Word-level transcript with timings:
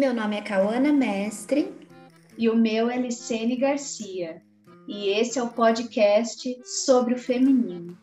meu 0.00 0.14
nome 0.14 0.34
é 0.34 0.40
Cauana 0.40 0.94
Mestre. 0.94 1.70
E 2.38 2.48
o 2.48 2.56
meu 2.56 2.88
é 2.88 2.96
Licene 2.96 3.54
Garcia. 3.54 4.40
E 4.88 5.10
esse 5.10 5.38
é 5.38 5.42
o 5.42 5.50
podcast 5.50 6.58
sobre 6.64 7.12
o 7.12 7.18
feminino. 7.18 7.98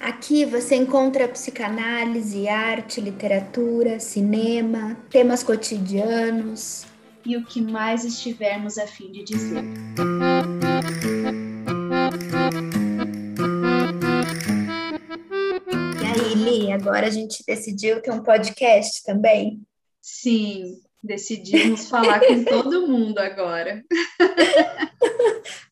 Aqui 0.00 0.46
você 0.46 0.76
encontra 0.76 1.28
psicanálise, 1.28 2.48
arte, 2.48 2.98
literatura, 2.98 4.00
cinema, 4.00 4.96
temas 5.10 5.42
cotidianos. 5.42 6.86
E 7.26 7.36
o 7.36 7.44
que 7.44 7.60
mais 7.60 8.06
estivermos 8.06 8.78
a 8.78 8.86
fim 8.86 9.12
de 9.12 9.22
dizer. 9.22 9.62
E 16.00 16.06
aí, 16.06 16.34
Li, 16.36 16.72
agora 16.72 17.06
a 17.06 17.10
gente 17.10 17.44
decidiu 17.46 18.00
ter 18.00 18.12
um 18.12 18.22
podcast 18.22 19.04
também? 19.04 19.60
Sim, 20.00 20.80
decidimos 21.02 21.88
falar 21.88 22.20
com 22.20 22.42
todo 22.44 22.86
mundo 22.86 23.18
agora. 23.18 23.84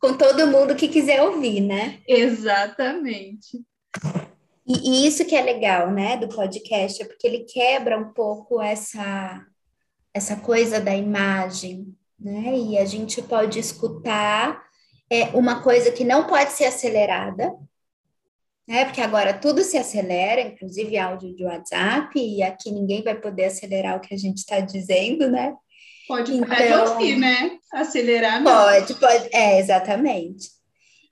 com 0.00 0.16
todo 0.16 0.46
mundo 0.46 0.76
que 0.76 0.88
quiser 0.88 1.22
ouvir, 1.22 1.60
né? 1.60 1.98
Exatamente. 2.06 3.62
E, 4.66 5.04
e, 5.04 5.06
isso 5.06 5.24
que 5.24 5.34
é 5.34 5.40
legal, 5.40 5.90
né, 5.90 6.16
do 6.18 6.28
podcast, 6.28 7.02
é 7.02 7.06
porque 7.06 7.26
ele 7.26 7.40
quebra 7.44 7.98
um 7.98 8.12
pouco 8.12 8.60
essa, 8.60 9.42
essa 10.12 10.36
coisa 10.36 10.78
da 10.78 10.94
imagem, 10.94 11.96
né? 12.20 12.54
E 12.54 12.76
a 12.76 12.84
gente 12.84 13.22
pode 13.22 13.58
escutar 13.58 14.62
é, 15.10 15.24
uma 15.28 15.62
coisa 15.62 15.90
que 15.90 16.04
não 16.04 16.26
pode 16.26 16.52
ser 16.52 16.66
acelerada, 16.66 17.50
né? 18.68 18.84
Porque 18.84 19.00
agora 19.00 19.32
tudo 19.32 19.64
se 19.64 19.78
acelera, 19.78 20.42
inclusive 20.42 20.98
áudio 20.98 21.34
de 21.34 21.42
WhatsApp, 21.42 22.20
e 22.20 22.42
aqui 22.42 22.70
ninguém 22.70 23.02
vai 23.02 23.18
poder 23.18 23.46
acelerar 23.46 23.96
o 23.96 24.00
que 24.00 24.12
a 24.12 24.18
gente 24.18 24.38
está 24.38 24.60
dizendo, 24.60 25.30
né? 25.30 25.54
Pode 26.06 26.34
então, 26.34 26.48
parar 26.48 26.84
de 26.84 26.90
ouvir, 26.90 27.16
né? 27.16 27.58
Acelerar 27.72 28.42
não. 28.42 28.52
Pode, 28.52 28.94
pode, 28.94 29.28
é, 29.32 29.58
exatamente. 29.58 30.50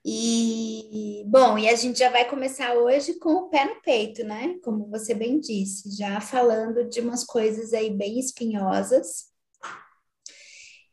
E, 0.05 1.23
bom, 1.25 1.57
e 1.57 1.67
a 1.67 1.75
gente 1.75 1.99
já 1.99 2.09
vai 2.09 2.25
começar 2.25 2.75
hoje 2.75 3.15
com 3.19 3.31
o 3.31 3.49
pé 3.49 3.65
no 3.65 3.81
peito, 3.81 4.23
né? 4.23 4.55
Como 4.63 4.87
você 4.89 5.15
bem 5.15 5.39
disse, 5.39 5.97
já 5.97 6.21
falando 6.21 6.87
de 6.87 7.01
umas 7.01 7.23
coisas 7.25 7.73
aí 7.73 7.89
bem 7.89 8.19
espinhosas 8.19 9.25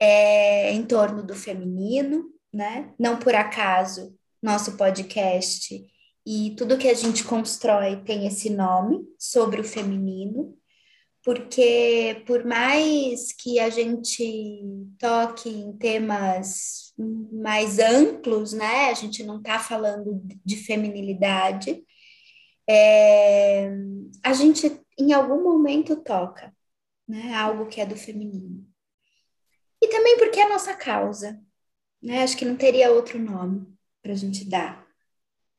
é, 0.01 0.73
em 0.73 0.83
torno 0.83 1.23
do 1.23 1.35
feminino, 1.35 2.25
né? 2.53 2.93
Não 2.99 3.19
por 3.19 3.35
acaso, 3.35 4.15
nosso 4.43 4.77
podcast 4.77 5.94
e 6.27 6.55
tudo 6.57 6.79
que 6.79 6.89
a 6.89 6.95
gente 6.95 7.25
constrói 7.25 7.97
tem 8.03 8.27
esse 8.27 8.49
nome 8.51 9.05
sobre 9.19 9.61
o 9.61 9.65
feminino, 9.65 10.57
porque 11.23 12.23
por 12.27 12.45
mais 12.45 13.33
que 13.33 13.59
a 13.59 13.71
gente 13.71 14.63
toque 14.99 15.49
em 15.49 15.73
temas 15.77 16.95
mais 17.33 17.79
amplos, 17.79 18.53
né? 18.53 18.91
A 18.91 18.95
gente 18.95 19.23
não 19.25 19.39
está 19.39 19.59
falando 19.59 20.23
de 20.45 20.57
feminilidade, 20.57 21.83
é, 22.69 23.71
a 24.23 24.33
gente 24.33 24.81
em 24.99 25.13
algum 25.13 25.43
momento 25.43 25.97
toca, 25.97 26.55
né? 27.09 27.35
Algo 27.35 27.67
que 27.67 27.81
é 27.81 27.87
do 27.87 27.97
feminino. 27.97 28.67
E 29.83 29.89
também 29.89 30.19
porque 30.19 30.41
é 30.41 30.45
a 30.45 30.49
nossa 30.49 30.75
causa, 30.75 31.41
né? 32.03 32.23
Acho 32.23 32.37
que 32.37 32.45
não 32.45 32.57
teria 32.57 32.93
outro 32.93 33.19
nome 33.19 33.67
para 34.03 34.13
a 34.13 34.17
gente 34.17 34.45
dar 34.49 34.84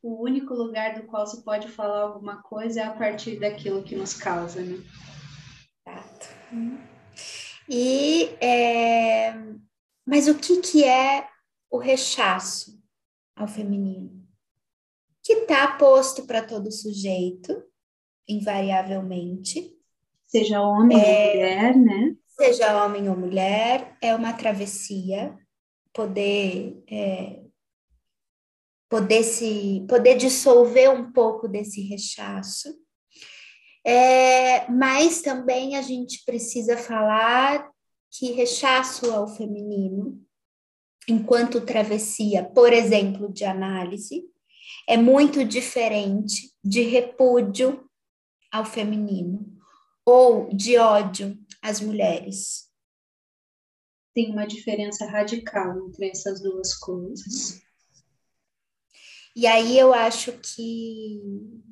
o 0.06 0.22
único 0.22 0.54
lugar 0.54 0.94
do 0.94 1.08
qual 1.08 1.26
se 1.26 1.44
pode 1.44 1.68
falar 1.68 2.02
alguma 2.02 2.40
coisa 2.44 2.82
é 2.82 2.84
a 2.84 2.94
partir 2.94 3.40
daquilo 3.40 3.82
que 3.82 3.96
nos 3.96 4.14
causa, 4.14 4.62
né? 4.62 4.78
Exato. 5.88 6.28
E, 7.68 8.26
é... 8.40 9.34
mas 10.06 10.28
o 10.28 10.36
que, 10.36 10.62
que 10.62 10.84
é 10.84 11.28
o 11.72 11.80
rechaço 11.80 12.80
ao 13.36 13.48
feminino? 13.48 14.24
Que 15.24 15.34
está 15.34 15.76
posto 15.76 16.28
para 16.28 16.44
todo 16.44 16.72
sujeito, 16.72 17.64
invariavelmente. 18.30 19.76
Seja 20.28 20.62
homem 20.62 21.00
é... 21.02 21.02
ou 21.02 21.34
mulher, 21.34 21.78
né? 21.78 22.16
Seja 22.28 22.86
homem 22.86 23.10
ou 23.10 23.18
mulher, 23.18 23.98
é 24.00 24.14
uma 24.14 24.34
travessia 24.34 25.36
poder 25.92 26.84
é, 26.88 27.45
poder 28.96 29.24
se 29.24 29.86
poder 29.90 30.16
dissolver 30.16 30.90
um 30.90 31.12
pouco 31.12 31.50
desse 31.50 31.82
rechaço. 31.82 32.74
É, 33.86 34.72
mas 34.72 35.22
também 35.22 35.76
a 35.76 35.82
gente 35.82 36.24
precisa 36.24 36.78
falar 36.78 37.70
que 38.10 38.32
rechaço 38.32 39.12
ao 39.12 39.28
feminino, 39.28 40.26
enquanto 41.10 41.60
travessia, 41.60 42.46
por 42.46 42.72
exemplo, 42.72 43.32
de 43.34 43.44
análise, 43.44 44.24
é 44.88 44.96
muito 44.96 45.44
diferente 45.44 46.54
de 46.64 46.82
repúdio 46.84 47.86
ao 48.50 48.64
feminino 48.64 49.46
ou 50.06 50.48
de 50.56 50.78
ódio 50.78 51.38
às 51.62 51.82
mulheres. 51.82 52.70
Tem 54.14 54.32
uma 54.32 54.48
diferença 54.48 55.06
radical 55.06 55.86
entre 55.86 56.12
essas 56.12 56.42
duas 56.42 56.74
coisas. 56.74 57.66
E 59.36 59.46
aí 59.46 59.78
eu 59.78 59.94
acho 59.94 60.32
que, 60.34 61.22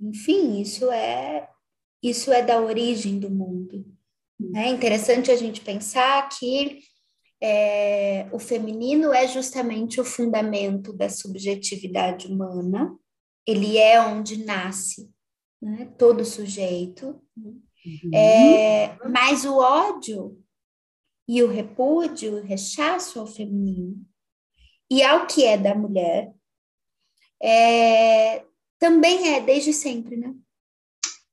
enfim, 0.01 0.59
isso 0.59 0.91
é 0.91 1.49
isso 2.01 2.33
é 2.33 2.41
da 2.41 2.61
origem 2.61 3.17
do 3.17 3.29
mundo. 3.29 3.85
É 4.53 4.67
interessante 4.67 5.31
a 5.31 5.37
gente 5.37 5.61
pensar 5.61 6.27
que 6.27 6.79
é, 7.41 8.27
o 8.31 8.39
feminino 8.39 9.13
é 9.13 9.25
justamente 9.25 10.01
o 10.01 10.05
fundamento 10.05 10.91
da 10.91 11.09
subjetividade 11.09 12.27
humana, 12.27 12.93
ele 13.47 13.77
é 13.77 14.01
onde 14.01 14.43
nasce 14.43 15.09
né, 15.61 15.93
todo 15.97 16.25
sujeito, 16.25 17.21
uhum. 17.37 17.61
é, 18.13 18.97
mas 19.09 19.45
o 19.45 19.57
ódio 19.57 20.41
e 21.27 21.41
o 21.41 21.47
repúdio, 21.47 22.37
o 22.37 22.43
rechaço 22.43 23.19
ao 23.19 23.27
feminino 23.27 23.95
e 24.91 25.01
ao 25.01 25.25
que 25.25 25.45
é 25.45 25.57
da 25.57 25.73
mulher 25.73 26.33
é, 27.43 28.45
também 28.79 29.35
é 29.35 29.41
desde 29.41 29.73
sempre, 29.73 30.15
né? 30.15 30.33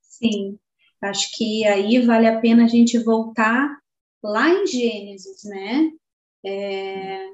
Sim, 0.02 0.58
acho 1.00 1.30
que 1.36 1.64
aí 1.66 2.00
vale 2.00 2.26
a 2.26 2.40
pena 2.40 2.64
a 2.64 2.68
gente 2.68 2.98
voltar 2.98 3.78
lá 4.22 4.50
em 4.50 4.66
Gênesis, 4.66 5.44
né? 5.44 5.90
É, 6.44 7.26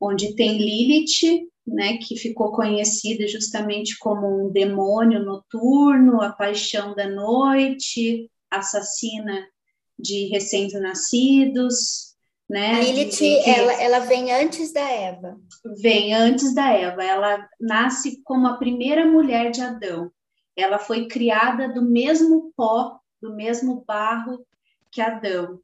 onde 0.00 0.34
tem 0.34 0.58
Lilith, 0.58 1.46
né, 1.66 1.98
que 1.98 2.16
ficou 2.16 2.52
conhecida 2.52 3.28
justamente 3.28 3.96
como 3.98 4.46
um 4.46 4.50
demônio 4.50 5.22
noturno, 5.22 6.20
a 6.20 6.32
paixão 6.32 6.94
da 6.94 7.08
noite, 7.08 8.28
assassina 8.50 9.46
de 9.98 10.26
recém-nascidos, 10.28 12.09
né? 12.50 12.72
A 12.72 12.80
Lilith, 12.80 13.16
que... 13.16 13.48
ela, 13.48 13.72
ela 13.80 13.98
vem 14.00 14.32
antes 14.32 14.72
da 14.72 14.80
Eva. 14.80 15.40
Vem 15.80 16.12
antes 16.12 16.52
da 16.52 16.68
Eva. 16.72 17.04
Ela 17.04 17.48
nasce 17.60 18.20
como 18.24 18.48
a 18.48 18.56
primeira 18.56 19.06
mulher 19.06 19.52
de 19.52 19.60
Adão. 19.60 20.10
Ela 20.56 20.76
foi 20.76 21.06
criada 21.06 21.72
do 21.72 21.80
mesmo 21.80 22.52
pó, 22.56 22.98
do 23.22 23.36
mesmo 23.36 23.84
barro 23.86 24.44
que 24.90 25.00
Adão. 25.00 25.60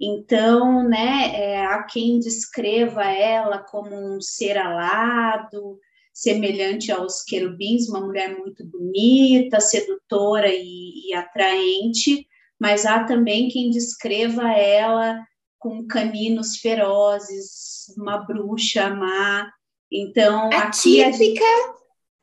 Então, 0.00 0.88
né, 0.88 1.32
é, 1.34 1.66
há 1.66 1.82
quem 1.82 2.20
descreva 2.20 3.02
ela 3.02 3.58
como 3.58 3.90
um 3.96 4.20
ser 4.20 4.56
alado, 4.56 5.80
semelhante 6.14 6.92
aos 6.92 7.24
querubins, 7.24 7.88
uma 7.88 8.00
mulher 8.00 8.38
muito 8.38 8.64
bonita, 8.64 9.58
sedutora 9.58 10.48
e, 10.48 11.08
e 11.08 11.12
atraente, 11.12 12.24
mas 12.58 12.86
há 12.86 13.02
também 13.02 13.48
quem 13.48 13.68
descreva 13.68 14.52
ela 14.52 15.20
com 15.60 15.86
caninos 15.86 16.56
ferozes, 16.56 17.94
uma 17.96 18.16
bruxa 18.18 18.88
má. 18.90 19.48
Então, 19.92 20.48
a 20.52 20.70
típica 20.70 21.12
gente... 21.12 21.40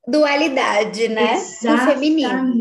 dualidade, 0.08 1.08
né? 1.08 1.36
Exatamente. 1.36 2.60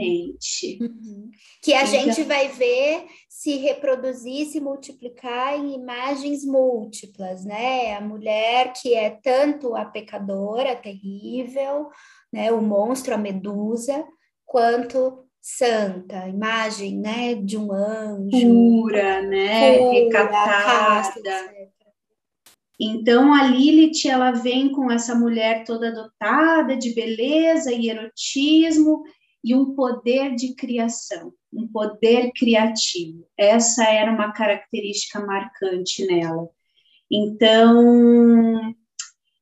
Uhum. 0.80 1.30
Que 1.62 1.72
a 1.72 1.82
então... 1.82 1.92
gente 1.92 2.22
vai 2.24 2.48
ver 2.48 3.06
se 3.28 3.56
reproduzir, 3.56 4.46
se 4.46 4.60
multiplicar 4.60 5.58
em 5.58 5.74
imagens 5.74 6.44
múltiplas, 6.44 7.44
né? 7.44 7.94
A 7.96 8.00
mulher 8.00 8.72
que 8.74 8.94
é 8.94 9.10
tanto 9.10 9.74
a 9.74 9.84
pecadora 9.84 10.76
terrível, 10.76 11.88
né? 12.30 12.52
O 12.52 12.60
monstro, 12.60 13.14
a 13.14 13.18
medusa, 13.18 14.04
quanto 14.44 15.25
santa, 15.46 16.28
imagem, 16.28 16.98
né, 16.98 17.36
de 17.36 17.56
um 17.56 17.72
anjo. 17.72 18.30
Pura, 18.30 19.22
né, 19.22 19.78
pura, 19.78 19.92
recatada. 19.92 21.52
Então 22.80 23.32
a 23.32 23.44
Lilith 23.44 24.08
ela 24.08 24.32
vem 24.32 24.72
com 24.72 24.90
essa 24.90 25.14
mulher 25.14 25.64
toda 25.64 25.92
dotada 25.92 26.76
de 26.76 26.92
beleza 26.92 27.72
e 27.72 27.88
erotismo 27.88 29.04
e 29.42 29.54
um 29.54 29.72
poder 29.74 30.34
de 30.34 30.52
criação, 30.56 31.32
um 31.52 31.68
poder 31.68 32.32
criativo. 32.34 33.24
Essa 33.38 33.84
era 33.84 34.10
uma 34.10 34.32
característica 34.32 35.24
marcante 35.24 36.04
nela. 36.06 36.48
Então, 37.08 38.74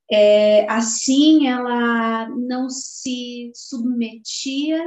é, 0.09 0.69
assim, 0.69 1.47
ela 1.47 2.29
não 2.29 2.69
se 2.69 3.51
submetia 3.55 4.79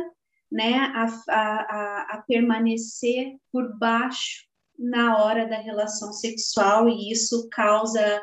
né, 0.50 0.74
a, 0.74 1.06
a, 1.28 2.00
a 2.16 2.24
permanecer 2.26 3.36
por 3.52 3.78
baixo 3.78 4.46
na 4.78 5.18
hora 5.22 5.46
da 5.46 5.56
relação 5.56 6.12
sexual, 6.12 6.88
e 6.88 7.10
isso 7.10 7.48
causa 7.50 8.22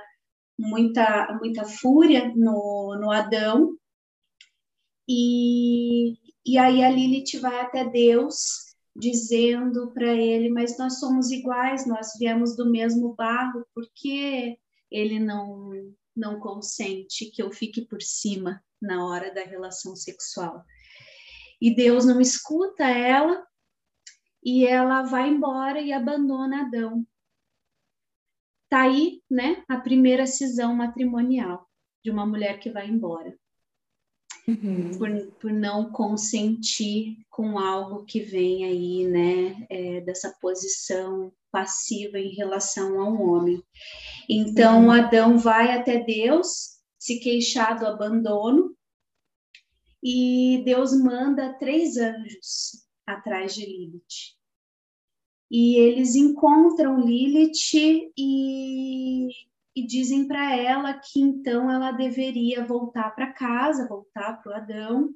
muita, 0.58 1.38
muita 1.40 1.66
fúria 1.66 2.32
no, 2.36 2.98
no 3.00 3.12
Adão. 3.12 3.78
E, 5.08 6.14
e 6.46 6.58
aí 6.58 6.84
a 6.84 6.90
Lilith 6.90 7.40
vai 7.40 7.60
até 7.60 7.88
Deus 7.88 8.76
dizendo 8.96 9.92
para 9.92 10.14
ele: 10.14 10.50
Mas 10.50 10.78
nós 10.78 11.00
somos 11.00 11.30
iguais, 11.30 11.86
nós 11.86 12.14
viemos 12.18 12.56
do 12.56 12.70
mesmo 12.70 13.14
barro, 13.14 13.66
por 13.74 13.86
que 13.94 14.58
ele 14.90 15.20
não, 15.20 15.72
não 16.16 16.40
consente 16.40 17.30
que 17.30 17.44
eu 17.44 17.52
fique 17.52 17.82
por 17.86 18.02
cima 18.02 18.64
na 18.82 19.06
hora 19.06 19.34
da 19.34 19.44
relação 19.44 19.96
sexual? 19.96 20.64
E 21.62 21.74
Deus 21.74 22.06
não 22.06 22.20
escuta 22.20 22.84
ela 22.84 23.46
e 24.44 24.66
ela 24.66 25.02
vai 25.02 25.30
embora 25.30 25.82
e 25.82 25.92
abandona 25.92 26.62
Adão. 26.62 27.06
Tá 28.70 28.82
aí, 28.82 29.22
né, 29.30 29.64
a 29.68 29.78
primeira 29.78 30.28
cisão 30.28 30.76
matrimonial 30.76 31.68
de 32.04 32.12
uma 32.12 32.26
mulher 32.26 32.60
que 32.60 32.70
vai 32.70 32.88
embora. 32.88 33.36
Uhum. 34.48 34.92
Por, 34.98 35.10
por 35.40 35.52
não 35.52 35.92
consentir 35.92 37.18
com 37.32 37.58
algo 37.58 38.06
que 38.06 38.20
vem 38.20 38.64
aí, 38.64 39.08
né, 39.08 39.66
é, 39.70 40.02
dessa 40.02 40.36
posição 40.40 41.34
passiva 41.52 42.20
em 42.20 42.36
relação 42.36 43.00
a 43.00 43.10
um 43.10 43.28
homem. 43.28 43.64
Então, 44.30 44.84
uhum. 44.84 44.92
Adão 44.92 45.38
vai 45.38 45.72
até 45.72 46.04
Deus 46.04 46.76
se 47.00 47.20
queixar 47.20 47.80
do 47.80 47.88
abandono 47.88 48.76
e 50.04 50.62
Deus 50.66 50.94
manda 50.98 51.58
três 51.58 51.98
anjos 51.98 52.88
atrás 53.06 53.54
de 53.54 53.66
Lilith. 53.66 54.36
E 55.50 55.76
eles 55.78 56.16
encontram 56.16 57.00
Lilith 57.00 58.12
e 58.18 59.30
e 59.76 59.86
dizem 59.86 60.26
para 60.26 60.56
ela 60.56 60.94
que 60.94 61.20
então 61.20 61.70
ela 61.70 61.92
deveria 61.92 62.66
voltar 62.66 63.12
para 63.12 63.34
casa, 63.34 63.88
voltar 63.88 64.42
para 64.42 64.52
o 64.52 64.56
Adão, 64.56 65.14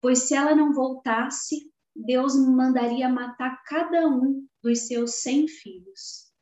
pois 0.00 0.26
se 0.26 0.34
ela 0.34 0.54
não 0.54 0.72
voltasse, 0.72 1.72
Deus 1.94 2.34
mandaria 2.34 3.08
matar 3.08 3.62
cada 3.64 4.08
um 4.08 4.46
dos 4.62 4.88
seus 4.88 5.22
cem 5.22 5.46
filhos. 5.46 6.32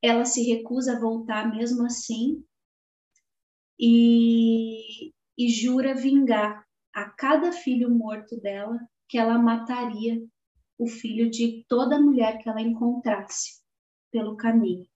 Ela 0.00 0.24
se 0.24 0.42
recusa 0.42 0.96
a 0.96 1.00
voltar 1.00 1.54
mesmo 1.54 1.84
assim 1.84 2.42
e, 3.78 5.12
e 5.36 5.48
jura 5.48 5.94
vingar 5.94 6.66
a 6.92 7.08
cada 7.10 7.52
filho 7.52 7.90
morto 7.90 8.40
dela 8.40 8.78
que 9.08 9.16
ela 9.16 9.38
mataria 9.38 10.20
o 10.78 10.86
filho 10.86 11.30
de 11.30 11.64
toda 11.68 12.00
mulher 12.00 12.38
que 12.38 12.48
ela 12.48 12.60
encontrasse 12.60 13.60
pelo 14.10 14.36
caminho. 14.36 14.86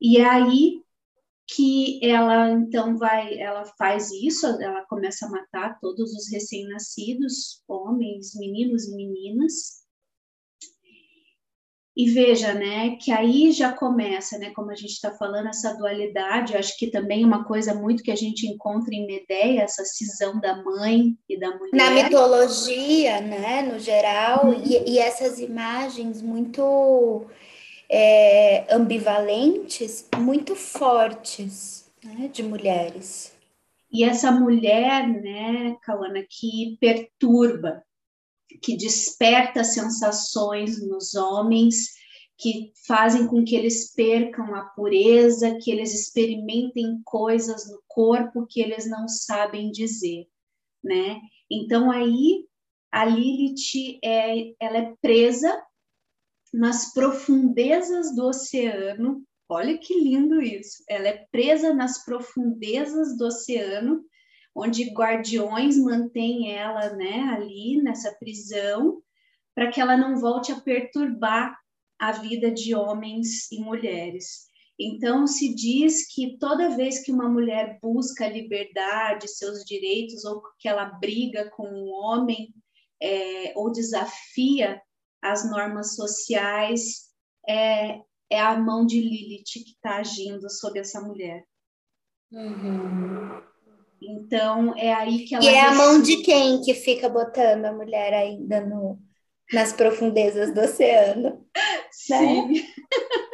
E 0.00 0.18
é 0.18 0.26
aí 0.26 0.82
que 1.46 2.00
ela 2.04 2.50
então 2.50 2.96
vai, 2.96 3.38
ela 3.38 3.64
faz 3.76 4.10
isso, 4.10 4.46
ela 4.46 4.84
começa 4.86 5.26
a 5.26 5.30
matar 5.30 5.78
todos 5.78 6.12
os 6.14 6.30
recém-nascidos, 6.30 7.62
homens, 7.68 8.34
meninos 8.34 8.88
e 8.88 8.96
meninas. 8.96 9.83
E 11.96 12.10
veja, 12.10 12.52
né, 12.52 12.96
que 13.00 13.12
aí 13.12 13.52
já 13.52 13.72
começa, 13.72 14.36
né, 14.36 14.50
como 14.50 14.72
a 14.72 14.74
gente 14.74 14.94
está 14.94 15.12
falando, 15.12 15.48
essa 15.48 15.74
dualidade, 15.74 16.56
acho 16.56 16.76
que 16.76 16.88
também 16.88 17.24
uma 17.24 17.44
coisa 17.44 17.72
muito 17.72 18.02
que 18.02 18.10
a 18.10 18.16
gente 18.16 18.48
encontra 18.48 18.92
em 18.92 19.06
Medeia, 19.06 19.62
essa 19.62 19.84
cisão 19.84 20.40
da 20.40 20.60
mãe 20.60 21.16
e 21.28 21.38
da 21.38 21.56
mulher. 21.56 21.72
Na 21.72 21.90
mitologia, 21.90 23.20
né, 23.20 23.62
no 23.62 23.78
geral, 23.78 24.46
uhum. 24.46 24.62
e, 24.64 24.94
e, 24.94 24.98
essas 24.98 25.38
imagens 25.38 26.20
muito 26.20 27.26
é, 27.88 28.66
ambivalentes, 28.74 30.08
muito 30.18 30.56
fortes, 30.56 31.88
né, 32.02 32.28
de 32.32 32.42
mulheres. 32.42 33.32
E 33.92 34.02
essa 34.02 34.32
mulher, 34.32 35.06
né, 35.06 35.76
Kawana, 35.80 36.24
que 36.28 36.76
perturba, 36.80 37.84
que 38.62 38.76
desperta 38.76 39.64
sensações 39.64 40.80
nos 40.86 41.14
homens, 41.14 41.94
que 42.36 42.72
fazem 42.86 43.26
com 43.26 43.44
que 43.44 43.54
eles 43.54 43.92
percam 43.94 44.54
a 44.54 44.62
pureza, 44.62 45.58
que 45.60 45.70
eles 45.70 45.94
experimentem 45.94 47.00
coisas 47.04 47.70
no 47.70 47.80
corpo 47.86 48.46
que 48.46 48.60
eles 48.60 48.88
não 48.88 49.06
sabem 49.08 49.70
dizer, 49.70 50.26
né? 50.82 51.20
Então 51.50 51.90
aí 51.90 52.46
a 52.90 53.04
Lilith 53.04 53.98
é, 54.04 54.54
ela 54.60 54.78
é 54.78 54.94
presa 55.00 55.62
nas 56.52 56.92
profundezas 56.92 58.14
do 58.14 58.26
oceano. 58.26 59.24
Olha 59.48 59.76
que 59.78 59.98
lindo 59.98 60.40
isso! 60.40 60.82
Ela 60.88 61.08
é 61.08 61.26
presa 61.30 61.74
nas 61.74 62.04
profundezas 62.04 63.16
do 63.16 63.26
oceano 63.26 64.04
onde 64.54 64.92
guardiões 64.92 65.76
mantêm 65.76 66.52
ela, 66.52 66.90
né, 66.94 67.20
ali 67.34 67.82
nessa 67.82 68.12
prisão, 68.12 69.02
para 69.54 69.70
que 69.70 69.80
ela 69.80 69.96
não 69.96 70.16
volte 70.16 70.52
a 70.52 70.60
perturbar 70.60 71.56
a 71.98 72.12
vida 72.12 72.50
de 72.50 72.74
homens 72.74 73.50
e 73.50 73.60
mulheres. 73.60 74.48
Então, 74.78 75.26
se 75.26 75.54
diz 75.54 76.12
que 76.12 76.36
toda 76.38 76.76
vez 76.76 77.04
que 77.04 77.12
uma 77.12 77.28
mulher 77.28 77.78
busca 77.80 78.24
a 78.24 78.28
liberdade, 78.28 79.28
seus 79.28 79.64
direitos, 79.64 80.24
ou 80.24 80.42
que 80.58 80.68
ela 80.68 80.84
briga 80.84 81.48
com 81.50 81.68
um 81.68 81.90
homem, 81.90 82.52
é, 83.00 83.52
ou 83.56 83.70
desafia 83.70 84.82
as 85.22 85.48
normas 85.48 85.94
sociais, 85.94 87.10
é, 87.48 88.00
é 88.28 88.40
a 88.40 88.58
mão 88.58 88.84
de 88.84 89.00
Lilith 89.00 89.44
que 89.64 89.70
está 89.70 89.98
agindo 89.98 90.50
sobre 90.50 90.80
essa 90.80 91.00
mulher. 91.00 91.44
Uhum. 92.32 93.40
Então, 94.08 94.74
é 94.76 94.92
aí 94.92 95.24
que 95.24 95.34
ela. 95.34 95.44
E 95.44 95.48
é 95.48 95.60
a 95.60 95.74
mão 95.74 96.00
de 96.00 96.18
quem 96.18 96.60
que 96.62 96.74
fica 96.74 97.08
botando 97.08 97.64
a 97.64 97.72
mulher 97.72 98.12
ainda 98.12 98.60
no, 98.60 98.98
nas 99.52 99.72
profundezas 99.72 100.52
do 100.52 100.60
oceano? 100.60 101.44
Né? 102.10 102.18
Sim. 102.18 102.66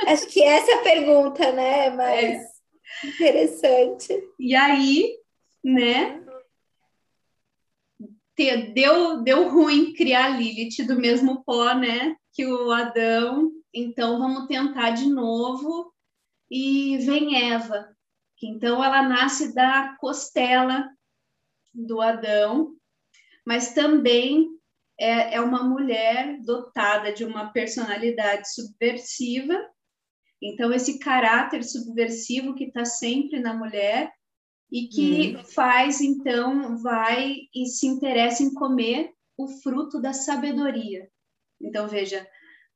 Acho 0.07 0.29
que 0.29 0.41
essa 0.45 0.71
é 0.71 0.75
a 0.75 0.83
pergunta, 0.83 1.51
né? 1.51 1.91
Mais 1.91 2.41
é. 2.41 3.07
interessante. 3.09 4.23
E 4.39 4.55
aí, 4.55 5.17
né? 5.65 6.23
Deu, 8.73 9.23
deu 9.25 9.49
ruim 9.49 9.93
criar 9.93 10.39
Lilith 10.39 10.87
do 10.87 10.95
mesmo 10.95 11.43
pó, 11.43 11.75
né? 11.75 12.15
Que 12.33 12.47
o 12.47 12.71
Adão. 12.71 13.51
Então, 13.75 14.21
vamos 14.21 14.47
tentar 14.47 14.91
de 14.91 15.09
novo. 15.09 15.93
E 16.49 16.99
vem 16.99 17.51
Eva, 17.51 17.89
então, 18.47 18.83
ela 18.83 19.03
nasce 19.03 19.55
da 19.55 19.97
costela 19.99 20.89
do 21.73 22.01
Adão, 22.01 22.75
mas 23.47 23.75
também 23.75 24.49
é, 24.99 25.37
é 25.37 25.41
uma 25.41 25.63
mulher 25.63 26.39
dotada 26.43 27.13
de 27.13 27.25
uma 27.25 27.53
personalidade 27.53 28.53
subversiva. 28.53 29.59
Então, 30.43 30.73
esse 30.73 30.99
caráter 30.99 31.63
subversivo 31.63 32.55
que 32.55 32.65
está 32.65 32.85
sempre 32.85 33.41
na 33.41 33.55
mulher 33.55 34.13
e 34.71 34.89
que 34.89 35.37
hum. 35.37 35.45
faz, 35.45 36.01
então, 36.01 36.79
vai 36.79 37.35
e 37.55 37.67
se 37.67 37.87
interessa 37.87 38.43
em 38.43 38.55
comer 38.55 39.13
o 39.37 39.49
fruto 39.49 40.01
da 40.01 40.13
sabedoria. 40.13 41.11
Então, 41.61 41.89
veja, 41.89 42.27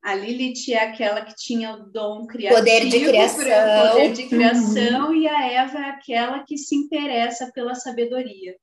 a 0.04 0.14
Lilith 0.14 0.70
é 0.70 0.80
aquela 0.80 1.25
que 1.25 1.34
tinha 1.34 1.73
o 1.73 1.90
dom 1.90 2.26
criativo, 2.26 2.61
poder 2.61 2.88
de 2.90 3.00
criação, 3.00 3.90
poder 3.90 4.12
de 4.12 4.28
criação 4.28 5.06
uhum. 5.06 5.14
e 5.14 5.26
a 5.26 5.50
Eva 5.50 5.78
é 5.78 5.90
aquela 5.90 6.44
que 6.44 6.58
se 6.58 6.76
interessa 6.76 7.50
pela 7.54 7.75
sabedoria, 7.75 8.54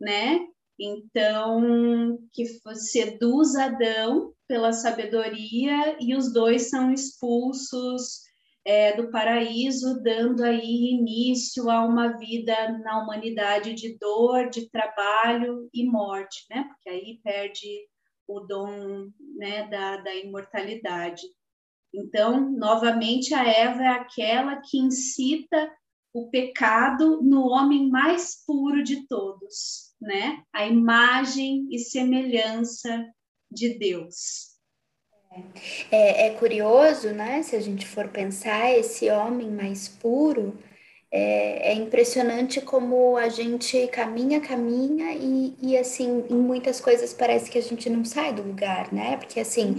né? 0.00 0.40
Então, 0.80 2.18
que 2.32 2.46
seduz 2.74 3.54
Adão 3.54 4.32
pela 4.48 4.72
sabedoria 4.72 5.94
e 6.00 6.16
os 6.16 6.32
dois 6.32 6.70
são 6.70 6.90
expulsos 6.90 8.22
é, 8.64 8.96
do 8.96 9.10
paraíso, 9.10 10.02
dando 10.02 10.42
aí 10.42 10.92
início 10.92 11.68
a 11.68 11.84
uma 11.84 12.16
vida 12.16 12.78
na 12.78 13.02
humanidade 13.02 13.74
de 13.74 13.98
dor, 13.98 14.48
de 14.48 14.70
trabalho 14.70 15.68
e 15.74 15.84
morte, 15.84 16.46
né? 16.48 16.64
Porque 16.64 16.88
aí 16.88 17.20
perde 17.22 17.68
o 18.28 18.40
dom 18.40 19.10
né, 19.36 19.66
da, 19.68 19.96
da 19.96 20.14
imortalidade. 20.14 21.22
Então, 21.92 22.50
novamente, 22.50 23.32
a 23.32 23.42
Eva 23.48 23.82
é 23.82 23.88
aquela 23.88 24.56
que 24.56 24.78
incita 24.78 25.72
o 26.12 26.28
pecado 26.30 27.22
no 27.22 27.48
homem 27.48 27.88
mais 27.88 28.44
puro 28.46 28.82
de 28.82 29.06
todos, 29.06 29.94
né? 30.00 30.42
A 30.52 30.66
imagem 30.66 31.66
e 31.70 31.78
semelhança 31.78 33.06
de 33.50 33.78
Deus. 33.78 34.58
É, 35.90 36.26
é 36.26 36.34
curioso, 36.34 37.10
né? 37.10 37.42
Se 37.42 37.56
a 37.56 37.60
gente 37.60 37.86
for 37.86 38.08
pensar, 38.08 38.70
esse 38.72 39.10
homem 39.10 39.50
mais 39.50 39.88
puro, 39.88 40.58
é, 41.10 41.72
é, 41.72 41.74
impressionante 41.74 42.60
como 42.60 43.16
a 43.16 43.28
gente 43.28 43.86
caminha, 43.88 44.40
caminha 44.40 45.12
e, 45.14 45.54
e, 45.60 45.76
assim, 45.76 46.24
em 46.28 46.36
muitas 46.36 46.80
coisas 46.80 47.14
parece 47.14 47.50
que 47.50 47.58
a 47.58 47.62
gente 47.62 47.88
não 47.88 48.04
sai 48.04 48.32
do 48.32 48.42
lugar, 48.42 48.92
né? 48.92 49.16
Porque, 49.16 49.40
assim, 49.40 49.76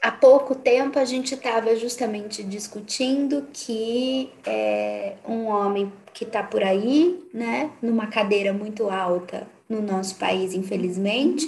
há 0.00 0.10
pouco 0.10 0.54
tempo 0.54 0.98
a 0.98 1.04
gente 1.04 1.34
estava 1.34 1.76
justamente 1.76 2.42
discutindo 2.42 3.46
que 3.52 4.32
é, 4.46 5.16
um 5.28 5.46
homem 5.46 5.92
que 6.14 6.24
está 6.24 6.42
por 6.42 6.62
aí, 6.62 7.22
né, 7.32 7.72
numa 7.82 8.06
cadeira 8.06 8.52
muito 8.52 8.90
alta 8.90 9.48
no 9.68 9.80
nosso 9.80 10.16
país, 10.16 10.54
infelizmente, 10.54 11.46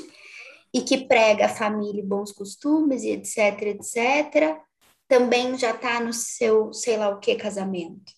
e 0.73 0.81
que 0.83 1.07
prega 1.07 1.49
família 1.49 2.00
e 2.00 2.07
bons 2.07 2.33
costumes 2.33 3.04
e 3.04 3.11
etc, 3.11 3.62
etc, 3.62 4.59
também 5.09 5.57
já 5.59 5.71
está 5.71 6.00
no 6.00 6.12
seu, 6.12 6.73
sei 6.73 6.97
lá 6.97 7.09
o 7.11 7.21
que, 7.21 7.35
casamento. 7.37 8.12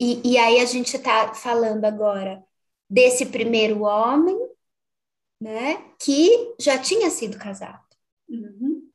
E, 0.00 0.32
e 0.32 0.38
aí 0.38 0.60
a 0.60 0.64
gente 0.64 0.96
está 0.96 1.32
falando 1.34 1.84
agora 1.84 2.42
desse 2.88 3.26
primeiro 3.26 3.82
homem, 3.82 4.36
né, 5.40 5.92
que 5.98 6.54
já 6.60 6.78
tinha 6.78 7.10
sido 7.10 7.38
casado. 7.38 7.82
Uhum. 8.28 8.90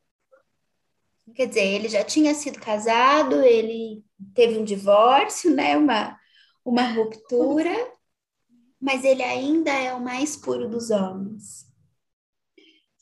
Quer 1.34 1.46
dizer, 1.46 1.64
ele 1.64 1.88
já 1.88 2.02
tinha 2.02 2.34
sido 2.34 2.58
casado, 2.58 3.42
ele 3.42 4.04
teve 4.34 4.58
um 4.58 4.64
divórcio, 4.64 5.54
né? 5.54 5.76
Uma, 5.76 6.18
uma 6.64 6.82
ruptura, 6.82 7.72
mas 8.80 9.04
ele 9.04 9.22
ainda 9.22 9.70
é 9.70 9.94
o 9.94 10.02
mais 10.02 10.36
puro 10.36 10.68
dos 10.68 10.90
homens. 10.90 11.66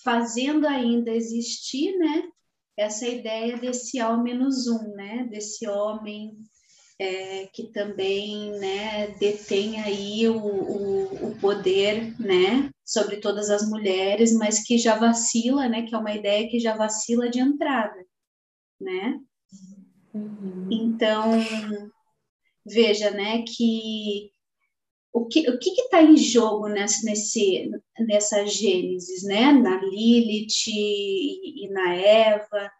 Fazendo 0.03 0.67
ainda 0.67 1.11
existir, 1.11 1.97
né? 1.99 2.29
Essa 2.76 3.09
ideia 3.09 3.57
desse 3.57 3.99
ao 3.99 4.23
menos 4.23 4.67
um, 4.67 4.95
né? 4.95 5.26
Desse 5.31 5.67
homem 5.67 6.37
é, 6.99 7.47
que 7.47 7.65
também 7.65 8.53
né, 8.59 9.09
detém 9.19 9.81
aí 9.81 10.29
o, 10.29 10.38
o, 10.38 11.29
o, 11.29 11.37
poder 11.41 12.19
né, 12.21 12.71
sobre 12.85 13.19
todas 13.19 13.50
as 13.50 13.69
mulheres, 13.69 14.33
mas 14.33 14.62
que 14.62 14.79
já 14.79 14.97
vacila, 14.97 15.69
né, 15.69 15.83
que 15.83 15.95
é 15.95 15.99
uma 15.99 16.15
ideia 16.15 16.49
que 16.49 16.59
já 16.59 16.75
vacila 16.75 17.29
de 17.29 17.38
entrada 17.38 18.07
né? 18.81 19.21
Uhum. 20.15 20.69
Então, 20.71 21.33
veja, 22.65 23.11
né, 23.11 23.43
que 23.43 24.31
o 25.12 25.26
que 25.26 25.49
o 25.49 25.59
que 25.59 25.71
está 25.71 26.03
em 26.03 26.17
jogo 26.17 26.69
nessa, 26.69 27.05
nesse, 27.07 27.71
nessa 28.00 28.47
Gênesis, 28.47 29.25
né, 29.25 29.53
na 29.53 29.81
Lilith 29.83 30.69
e, 30.69 31.65
e 31.65 31.69
na 31.71 31.95
Eva, 31.95 32.71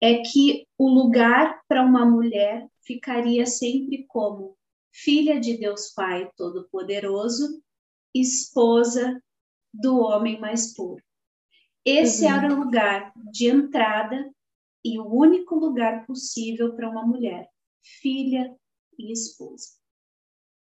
é 0.00 0.22
que 0.22 0.66
o 0.76 0.88
lugar 0.88 1.60
para 1.68 1.82
uma 1.82 2.04
mulher 2.04 2.68
ficaria 2.82 3.46
sempre 3.46 4.06
como 4.06 4.56
filha 4.92 5.40
de 5.40 5.56
Deus 5.56 5.92
Pai 5.92 6.30
Todo-Poderoso, 6.36 7.62
esposa 8.14 9.22
do 9.72 9.98
homem 9.98 10.40
mais 10.40 10.74
puro. 10.74 11.02
Esse 11.84 12.24
uhum. 12.24 12.32
era 12.32 12.54
o 12.54 12.64
lugar 12.64 13.12
de 13.30 13.48
entrada 13.48 14.30
e 14.84 14.98
o 14.98 15.06
único 15.06 15.54
lugar 15.56 16.06
possível 16.06 16.74
para 16.74 16.88
uma 16.88 17.06
mulher, 17.06 17.48
filha 17.82 18.54
e 18.98 19.12
esposa. 19.12 19.68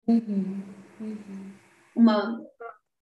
Uhum, 0.08 0.64
uhum. 1.00 1.54
Uma 1.96 2.44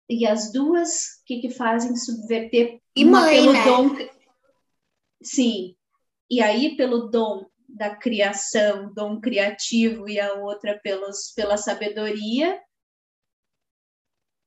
e 0.08 0.26
as 0.26 0.52
duas 0.52 1.22
que, 1.24 1.40
que 1.40 1.50
fazem 1.50 1.94
subverter 1.94 2.80
e 2.96 3.04
mãe, 3.04 3.36
pelo 3.36 3.52
né? 3.52 3.64
dom 3.64 3.88
sim 5.22 5.76
e 6.30 6.40
aí 6.40 6.76
pelo 6.76 7.08
dom 7.08 7.46
da 7.68 7.94
criação 7.94 8.92
dom 8.94 9.20
criativo 9.20 10.08
e 10.08 10.18
a 10.20 10.34
outra 10.34 10.78
pelos 10.82 11.32
pela 11.34 11.56
sabedoria 11.56 12.60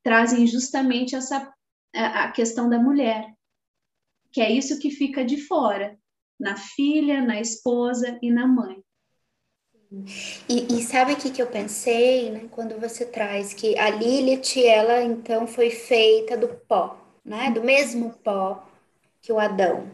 trazem 0.03 0.45
justamente 0.47 1.15
essa 1.15 1.53
a, 1.93 2.31
questão 2.31 2.69
da 2.69 2.79
mulher 2.79 3.33
que 4.31 4.41
é 4.41 4.51
isso 4.51 4.79
que 4.79 4.89
fica 4.89 5.23
de 5.23 5.37
fora 5.37 5.97
na 6.39 6.57
filha, 6.57 7.21
na 7.21 7.39
esposa 7.39 8.17
e 8.21 8.31
na 8.31 8.47
mãe. 8.47 8.83
E, 10.49 10.75
e 10.75 10.81
sabe 10.81 11.13
o 11.13 11.15
que, 11.15 11.29
que 11.29 11.41
eu 11.41 11.47
pensei, 11.47 12.31
né, 12.31 12.47
quando 12.51 12.79
você 12.79 13.05
traz 13.05 13.53
que 13.53 13.77
a 13.77 13.91
Lilith, 13.91 14.59
ela 14.65 15.03
então 15.03 15.45
foi 15.45 15.69
feita 15.69 16.35
do 16.35 16.47
pó, 16.47 16.97
né, 17.23 17.51
do 17.51 17.63
mesmo 17.63 18.11
pó 18.23 18.67
que 19.21 19.31
o 19.31 19.39
Adão. 19.39 19.87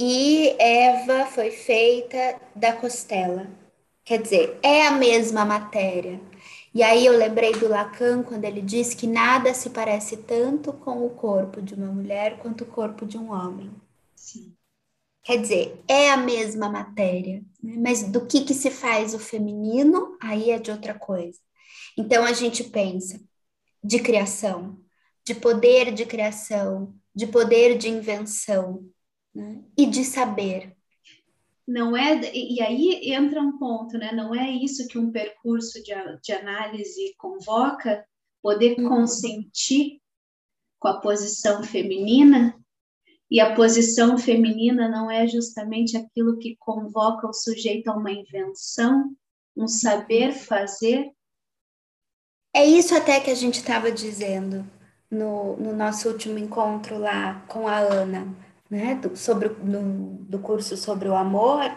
E 0.00 0.54
Eva 0.60 1.26
foi 1.26 1.50
feita 1.50 2.40
da 2.54 2.72
costela. 2.72 3.50
Quer 4.04 4.22
dizer, 4.22 4.56
é 4.62 4.86
a 4.86 4.92
mesma 4.92 5.44
matéria. 5.44 6.20
E 6.72 6.84
aí 6.84 7.04
eu 7.04 7.18
lembrei 7.18 7.50
do 7.50 7.66
Lacan 7.66 8.22
quando 8.22 8.44
ele 8.44 8.62
diz 8.62 8.94
que 8.94 9.08
nada 9.08 9.52
se 9.52 9.70
parece 9.70 10.18
tanto 10.18 10.72
com 10.72 11.04
o 11.04 11.10
corpo 11.10 11.60
de 11.60 11.74
uma 11.74 11.88
mulher 11.88 12.38
quanto 12.38 12.62
o 12.62 12.66
corpo 12.68 13.04
de 13.04 13.18
um 13.18 13.32
homem. 13.32 13.72
Sim. 14.14 14.54
Quer 15.24 15.40
dizer, 15.40 15.82
é 15.88 16.12
a 16.12 16.16
mesma 16.16 16.68
matéria, 16.68 17.42
né? 17.60 17.74
mas 17.76 18.04
do 18.04 18.24
que, 18.24 18.44
que 18.44 18.54
se 18.54 18.70
faz 18.70 19.14
o 19.14 19.18
feminino, 19.18 20.16
aí 20.22 20.52
é 20.52 20.60
de 20.60 20.70
outra 20.70 20.94
coisa. 20.94 21.40
Então 21.96 22.22
a 22.22 22.32
gente 22.32 22.62
pensa 22.62 23.20
de 23.82 23.98
criação, 23.98 24.78
de 25.26 25.34
poder 25.34 25.92
de 25.92 26.06
criação, 26.06 26.94
de 27.12 27.26
poder 27.26 27.76
de 27.76 27.88
invenção 27.88 28.88
né? 29.34 29.62
e 29.76 29.86
de 29.86 30.04
saber. 30.04 30.76
Não 31.66 31.96
é, 31.96 32.18
e 32.34 32.62
aí 32.62 33.12
entra 33.12 33.42
um 33.42 33.58
ponto, 33.58 33.98
né? 33.98 34.10
Não 34.12 34.34
é 34.34 34.50
isso 34.50 34.88
que 34.88 34.98
um 34.98 35.12
percurso 35.12 35.82
de, 35.82 35.92
de 36.22 36.32
análise 36.32 37.14
convoca, 37.18 38.06
poder 38.42 38.78
uhum. 38.78 38.88
consentir 38.88 40.00
com 40.78 40.88
a 40.88 41.00
posição 41.00 41.62
feminina 41.62 42.58
e 43.30 43.40
a 43.40 43.54
posição 43.54 44.16
feminina 44.16 44.88
não 44.88 45.10
é 45.10 45.26
justamente 45.26 45.96
aquilo 45.96 46.38
que 46.38 46.56
convoca 46.58 47.28
o 47.28 47.32
sujeito 47.32 47.88
a 47.88 47.94
uma 47.94 48.10
invenção, 48.10 49.14
um 49.54 49.68
saber 49.68 50.32
fazer? 50.32 51.10
É 52.54 52.64
isso 52.64 52.94
até 52.94 53.20
que 53.20 53.30
a 53.30 53.34
gente 53.34 53.56
estava 53.56 53.92
dizendo 53.92 54.64
no, 55.10 55.56
no, 55.58 55.76
nosso 55.76 56.08
último 56.08 56.38
encontro 56.38 56.98
lá 56.98 57.44
com 57.46 57.68
a 57.68 57.78
Ana, 57.78 58.34
né, 58.70 58.94
do, 58.96 59.16
sobre, 59.16 59.48
do 59.48 60.38
curso 60.40 60.76
sobre 60.76 61.08
o 61.08 61.14
amor, 61.14 61.70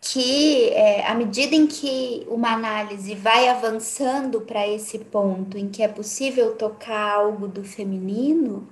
que 0.00 0.68
é, 0.70 1.06
à 1.06 1.14
medida 1.14 1.54
em 1.54 1.66
que 1.66 2.26
uma 2.28 2.52
análise 2.52 3.14
vai 3.14 3.48
avançando 3.48 4.42
para 4.42 4.66
esse 4.68 4.98
ponto 4.98 5.56
em 5.56 5.68
que 5.70 5.82
é 5.82 5.88
possível 5.88 6.54
tocar 6.56 7.14
algo 7.14 7.48
do 7.48 7.64
feminino, 7.64 8.68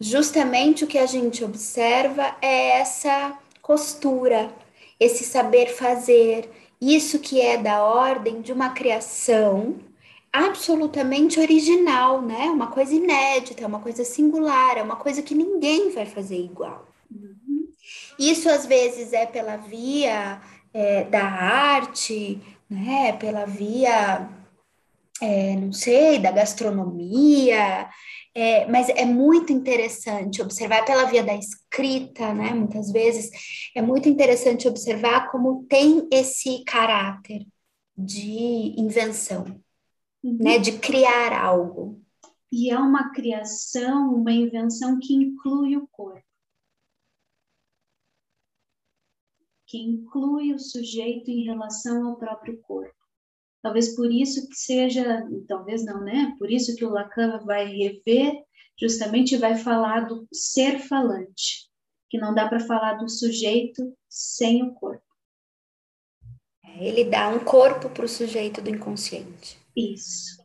justamente 0.00 0.84
o 0.84 0.86
que 0.88 0.98
a 0.98 1.06
gente 1.06 1.44
observa 1.44 2.36
é 2.42 2.80
essa 2.80 3.38
costura, 3.62 4.52
esse 4.98 5.24
saber 5.24 5.68
fazer, 5.68 6.50
isso 6.80 7.18
que 7.20 7.40
é 7.40 7.56
da 7.56 7.84
ordem 7.84 8.42
de 8.42 8.52
uma 8.52 8.70
criação 8.70 9.76
absolutamente 10.32 11.38
original, 11.38 12.20
né? 12.20 12.46
Uma 12.50 12.66
coisa 12.66 12.92
inédita, 12.94 13.66
uma 13.66 13.80
coisa 13.80 14.04
singular, 14.04 14.76
é 14.76 14.82
uma 14.82 14.96
coisa 14.96 15.22
que 15.22 15.34
ninguém 15.34 15.90
vai 15.90 16.06
fazer 16.06 16.36
igual. 16.36 16.93
Isso 18.18 18.48
às 18.48 18.66
vezes 18.66 19.12
é 19.12 19.26
pela 19.26 19.56
via 19.56 20.40
é, 20.72 21.04
da 21.04 21.24
arte, 21.24 22.40
né? 22.68 23.12
Pela 23.12 23.44
via, 23.44 24.28
é, 25.20 25.56
não 25.56 25.72
sei, 25.72 26.18
da 26.18 26.30
gastronomia, 26.30 27.88
é, 28.34 28.66
mas 28.66 28.88
é 28.88 29.04
muito 29.04 29.52
interessante 29.52 30.42
observar 30.42 30.84
pela 30.84 31.04
via 31.04 31.22
da 31.22 31.36
escrita, 31.36 32.34
né? 32.34 32.52
Muitas 32.52 32.90
vezes 32.90 33.30
é 33.76 33.80
muito 33.80 34.08
interessante 34.08 34.66
observar 34.66 35.30
como 35.30 35.64
tem 35.68 36.08
esse 36.10 36.64
caráter 36.64 37.46
de 37.96 38.74
invenção, 38.76 39.44
uhum. 40.22 40.38
né? 40.40 40.58
De 40.58 40.72
criar 40.78 41.32
algo. 41.32 42.02
E 42.50 42.70
é 42.70 42.78
uma 42.78 43.12
criação, 43.12 44.14
uma 44.14 44.32
invenção 44.32 44.98
que 45.00 45.14
inclui 45.14 45.76
o 45.76 45.88
corpo. 45.92 46.23
Que 49.66 49.78
inclui 49.78 50.52
o 50.52 50.58
sujeito 50.58 51.30
em 51.30 51.44
relação 51.44 52.06
ao 52.08 52.16
próprio 52.16 52.58
corpo. 52.60 52.94
Talvez 53.62 53.96
por 53.96 54.12
isso 54.12 54.46
que 54.48 54.56
seja, 54.56 55.26
talvez 55.48 55.84
não, 55.84 56.02
né? 56.04 56.34
Por 56.38 56.50
isso 56.50 56.76
que 56.76 56.84
o 56.84 56.90
Lacan 56.90 57.38
vai 57.46 57.64
rever, 57.64 58.44
justamente 58.78 59.38
vai 59.38 59.56
falar 59.56 60.00
do 60.00 60.28
ser 60.30 60.80
falante, 60.80 61.70
que 62.10 62.18
não 62.18 62.34
dá 62.34 62.46
para 62.46 62.60
falar 62.60 62.94
do 62.94 63.08
sujeito 63.08 63.96
sem 64.06 64.62
o 64.62 64.74
corpo. 64.74 65.02
É, 66.62 66.86
ele 66.86 67.04
dá 67.04 67.28
um 67.28 67.38
corpo 67.38 67.88
para 67.88 68.04
o 68.04 68.08
sujeito 68.08 68.60
do 68.60 68.68
inconsciente. 68.68 69.58
Isso. 69.74 70.44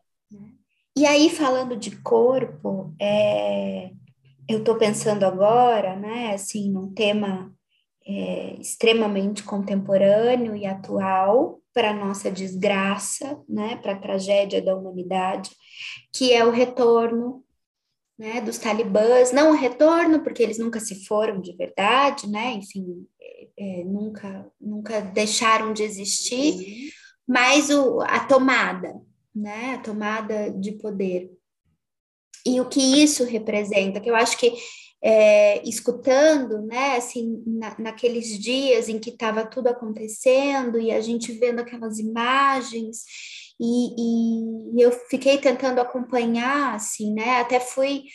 E 0.96 1.06
aí, 1.06 1.30
falando 1.30 1.76
de 1.76 1.96
corpo, 2.02 2.94
é, 3.00 3.92
eu 4.48 4.60
estou 4.60 4.78
pensando 4.78 5.24
agora, 5.24 5.96
né, 5.96 6.34
assim, 6.34 6.72
num 6.72 6.94
tema 6.94 7.54
é, 8.06 8.56
extremamente 8.60 9.44
contemporâneo 9.44 10.56
e 10.56 10.66
atual 10.66 11.62
para 11.74 11.94
nossa 11.94 12.32
desgraça, 12.32 13.40
né, 13.48 13.78
para 13.78 13.94
a 13.94 14.00
tragédia 14.00 14.62
da 14.62 14.76
humanidade, 14.76 15.52
que 16.14 16.34
é 16.34 16.44
o 16.44 16.52
retorno 16.52 17.44
né, 18.18 18.42
dos 18.42 18.58
talibãs, 18.58 19.32
não 19.32 19.52
o 19.52 19.56
retorno, 19.56 20.22
porque 20.22 20.44
eles 20.44 20.58
nunca 20.58 20.80
se 20.80 21.06
foram 21.06 21.40
de 21.40 21.56
verdade, 21.56 22.30
né, 22.30 22.52
enfim, 22.54 23.08
é, 23.22 23.48
é 23.58 23.84
nunca, 23.86 24.52
nunca 24.60 25.00
deixaram 25.00 25.72
de 25.72 25.84
existir, 25.84 26.92
mas 27.26 27.70
o, 27.70 28.02
a 28.02 28.20
tomada, 28.26 28.94
né, 29.34 29.76
a 29.76 29.78
tomada 29.78 30.52
de 30.52 30.74
poder. 30.74 31.32
E 32.46 32.60
o 32.60 32.68
que 32.68 33.02
isso 33.02 33.24
representa, 33.24 34.02
que 34.02 34.10
eu 34.10 34.16
acho 34.16 34.38
que 34.38 34.54
é, 35.02 35.68
escutando, 35.68 36.62
né, 36.64 36.98
assim, 36.98 37.42
na, 37.46 37.76
naqueles 37.80 38.38
dias 38.38 38.90
em 38.90 39.00
que 39.00 39.12
estava 39.12 39.46
tudo 39.46 39.68
acontecendo 39.68 40.80
e 40.80 40.92
a 40.92 41.00
gente 41.00 41.32
vendo 41.32 41.60
aquelas 41.60 42.00
imagens 42.00 43.04
e, 43.60 44.74
e 44.78 44.82
eu 44.82 44.92
fiquei 45.10 45.38
tentando 45.38 45.80
acompanhar, 45.80 46.76
assim, 46.76 47.14
né? 47.14 47.42
Até 47.42 47.60
fui 47.60 48.06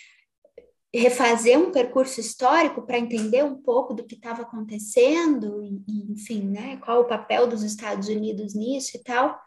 refazer 0.94 1.58
um 1.58 1.70
percurso 1.70 2.20
histórico 2.20 2.86
para 2.86 2.98
entender 2.98 3.44
um 3.44 3.56
pouco 3.56 3.92
do 3.92 4.04
que 4.04 4.14
estava 4.14 4.42
acontecendo, 4.42 5.62
e, 5.62 6.12
enfim, 6.12 6.48
né? 6.48 6.78
Qual 6.78 7.02
o 7.02 7.06
papel 7.06 7.46
dos 7.46 7.62
Estados 7.62 8.08
Unidos 8.08 8.54
nisso 8.54 8.96
e 8.96 9.02
tal. 9.02 9.38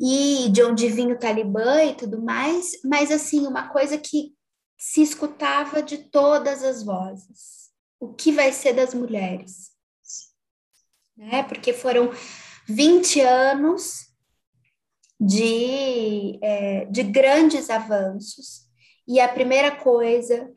E 0.00 0.48
de 0.50 0.62
onde 0.62 0.88
vinha 0.88 1.14
o 1.14 1.18
Talibã 1.18 1.84
e 1.84 1.94
tudo 1.94 2.20
mais, 2.22 2.80
mas 2.84 3.10
assim, 3.10 3.46
uma 3.46 3.68
coisa 3.68 3.98
que 3.98 4.32
se 4.78 5.02
escutava 5.02 5.82
de 5.82 5.98
todas 5.98 6.62
as 6.62 6.84
vozes. 6.84 7.68
O 7.98 8.14
que 8.14 8.30
vai 8.30 8.52
ser 8.52 8.74
das 8.74 8.94
mulheres? 8.94 9.72
Né? 11.16 11.42
Porque 11.42 11.72
foram 11.72 12.10
20 12.68 13.20
anos 13.20 14.06
de, 15.20 16.38
é, 16.40 16.84
de 16.84 17.02
grandes 17.02 17.68
avanços, 17.70 18.68
e 19.06 19.18
a 19.18 19.26
primeira 19.26 19.74
coisa 19.74 20.52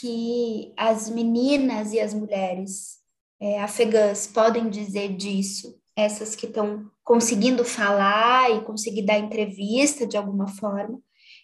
que 0.00 0.72
as 0.76 1.08
meninas 1.08 1.92
e 1.92 2.00
as 2.00 2.14
mulheres 2.14 2.98
é, 3.38 3.60
afegãs 3.60 4.26
podem 4.26 4.68
dizer 4.70 5.14
disso, 5.16 5.78
essas 5.94 6.34
que 6.34 6.46
estão 6.46 6.90
conseguindo 7.04 7.64
falar 7.64 8.50
e 8.50 8.64
conseguir 8.64 9.02
dar 9.02 9.18
entrevista 9.18 10.06
de 10.06 10.16
alguma 10.16 10.48
forma, 10.48 10.98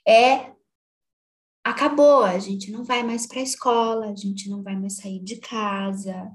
é 0.09 0.56
acabou, 1.67 2.23
a 2.23 2.39
gente 2.39 2.71
não 2.71 2.85
vai 2.85 3.03
mais 3.03 3.27
para 3.27 3.41
a 3.41 3.43
escola, 3.43 4.07
a 4.07 4.15
gente 4.15 4.49
não 4.49 4.63
vai 4.63 4.77
mais 4.77 4.99
sair 4.99 5.19
de 5.19 5.37
casa, 5.37 6.31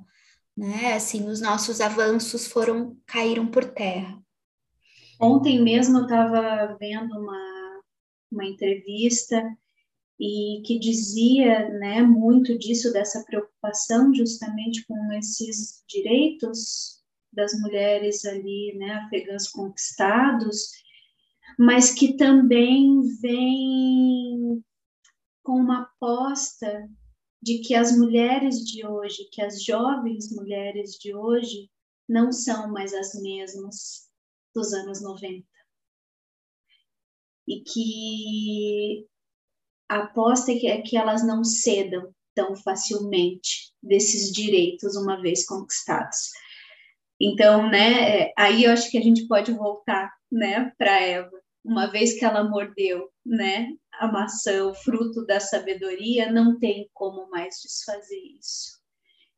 né? 0.56 0.94
Assim, 0.94 1.30
os 1.30 1.40
nossos 1.40 1.80
avanços 1.80 2.48
foram 2.48 2.98
caíram 3.06 3.48
por 3.48 3.64
terra. 3.64 4.22
Ontem 5.20 5.62
mesmo 5.64 6.00
eu 6.00 6.04
estava 6.04 6.76
vendo 6.78 7.18
uma, 7.18 7.82
uma 8.30 8.46
entrevista 8.46 9.42
e 10.20 10.62
que 10.66 10.78
dizia 10.78 11.70
né, 11.80 12.02
muito 12.02 12.58
disso, 12.58 12.92
dessa 12.92 13.24
preocupação 13.24 14.14
justamente 14.14 14.86
com 14.86 15.14
esses 15.14 15.82
direitos 15.88 17.02
das 17.32 17.54
mulheres 17.62 18.26
ali, 18.26 18.76
né, 18.78 18.96
afegãs 18.96 19.48
conquistados, 19.48 20.72
mas 21.58 21.92
que 21.92 22.18
também 22.18 23.02
vem 23.22 24.62
com 25.44 25.54
uma 25.54 25.84
aposta 25.84 26.90
de 27.42 27.60
que 27.60 27.74
as 27.74 27.98
mulheres 27.98 28.60
de 28.60 28.86
hoje, 28.86 29.28
que 29.32 29.42
as 29.42 29.64
jovens 29.64 30.32
mulheres 30.32 30.92
de 30.92 31.16
hoje 31.16 31.70
não 32.08 32.32
são 32.32 32.72
mais 32.72 32.94
as 32.94 33.20
mesmas 33.22 34.10
dos 34.54 34.74
anos 34.74 35.02
90. 35.02 35.46
E 37.48 37.62
que 37.62 39.08
a 39.90 40.04
aposta 40.04 40.52
é 40.52 40.56
que, 40.56 40.68
é 40.68 40.82
que 40.82 40.96
elas 40.96 41.26
não 41.26 41.44
cedam 41.44 42.14
tão 42.36 42.56
facilmente 42.56 43.74
desses 43.82 44.32
direitos 44.32 44.96
uma 44.96 45.22
vez 45.22 45.46
conquistados. 45.46 46.30
Então, 47.20 47.70
né, 47.70 48.22
é, 48.22 48.34
aí 48.38 48.64
eu 48.64 48.72
acho 48.72 48.90
que 48.90 48.98
a 48.98 49.02
gente 49.02 49.28
pode 49.28 49.52
voltar, 49.52 50.12
né, 50.32 50.72
para 50.78 51.02
Eva, 51.02 51.42
uma 51.64 51.88
vez 51.88 52.18
que 52.18 52.26
ela 52.26 52.44
mordeu, 52.44 53.10
né, 53.26 53.70
a 54.02 54.12
maçã, 54.12 54.66
o 54.66 54.74
fruto 54.74 55.24
da 55.28 55.40
sabedoria, 55.40 56.32
não 56.32 56.58
tem 56.58 56.90
como 56.92 57.30
mais 57.30 57.58
desfazer 57.62 58.20
isso. 58.40 58.82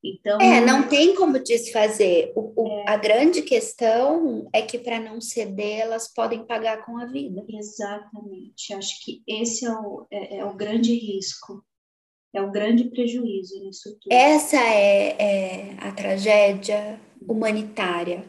Então, 0.02 0.40
é, 0.40 0.62
não 0.62 0.88
tem 0.88 1.14
como 1.16 1.38
desfazer. 1.38 2.32
O, 2.34 2.54
o, 2.56 2.68
é. 2.68 2.86
A 2.88 2.96
grande 2.96 3.42
questão 3.42 4.48
é 4.54 4.62
que 4.62 4.80
para 4.80 5.02
não 5.02 5.20
ceder, 5.20 5.82
elas 5.82 6.14
podem 6.14 6.46
pagar 6.46 6.86
com 6.86 6.98
a 6.98 7.06
vida. 7.06 7.44
Exatamente. 7.50 8.74
Acho 8.74 9.04
que 9.04 9.22
esse 9.28 9.66
é 9.66 9.72
o, 9.72 10.08
é, 10.10 10.38
é 10.38 10.46
o 10.46 10.54
grande 10.56 10.94
risco, 10.94 11.62
é 12.34 12.42
o 12.42 12.50
grande 12.50 12.86
prejuízo 12.86 13.62
nisso 13.66 13.98
tudo. 14.00 14.14
Essa 14.14 14.58
é, 14.58 15.16
é 15.20 15.76
a 15.80 15.92
tragédia 15.92 16.98
humanitária. 17.28 18.24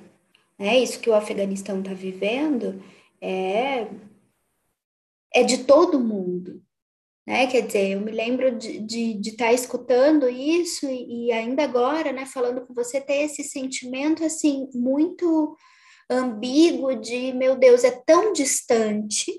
É 0.58 0.76
isso 0.76 0.98
que 0.98 1.10
o 1.10 1.14
Afeganistão 1.14 1.78
está 1.78 1.94
vivendo 1.94 2.82
é, 3.20 3.86
é 5.34 5.42
de 5.42 5.64
todo 5.64 6.00
mundo 6.00 6.62
né? 7.26 7.46
Quer 7.46 7.66
dizer, 7.66 7.92
eu 7.92 8.00
me 8.00 8.12
lembro 8.12 8.56
de 8.56 8.72
estar 8.72 8.86
de, 8.86 9.14
de 9.14 9.32
tá 9.32 9.52
escutando 9.52 10.28
isso 10.28 10.86
e, 10.86 11.28
e, 11.28 11.32
ainda 11.32 11.64
agora, 11.64 12.12
né, 12.12 12.26
falando 12.26 12.66
com 12.66 12.74
você, 12.74 13.00
ter 13.00 13.22
esse 13.22 13.42
sentimento, 13.42 14.24
assim, 14.24 14.68
muito 14.74 15.56
ambíguo 16.10 16.94
de, 16.94 17.32
meu 17.32 17.56
Deus, 17.56 17.82
é 17.82 17.90
tão 17.90 18.32
distante, 18.32 19.32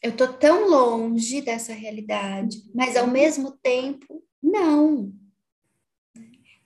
eu 0.00 0.16
tô 0.16 0.28
tão 0.28 0.68
longe 0.68 1.40
dessa 1.40 1.72
realidade, 1.72 2.58
mas 2.72 2.96
ao 2.96 3.08
mesmo 3.08 3.50
tempo, 3.62 4.22
não. 4.40 5.12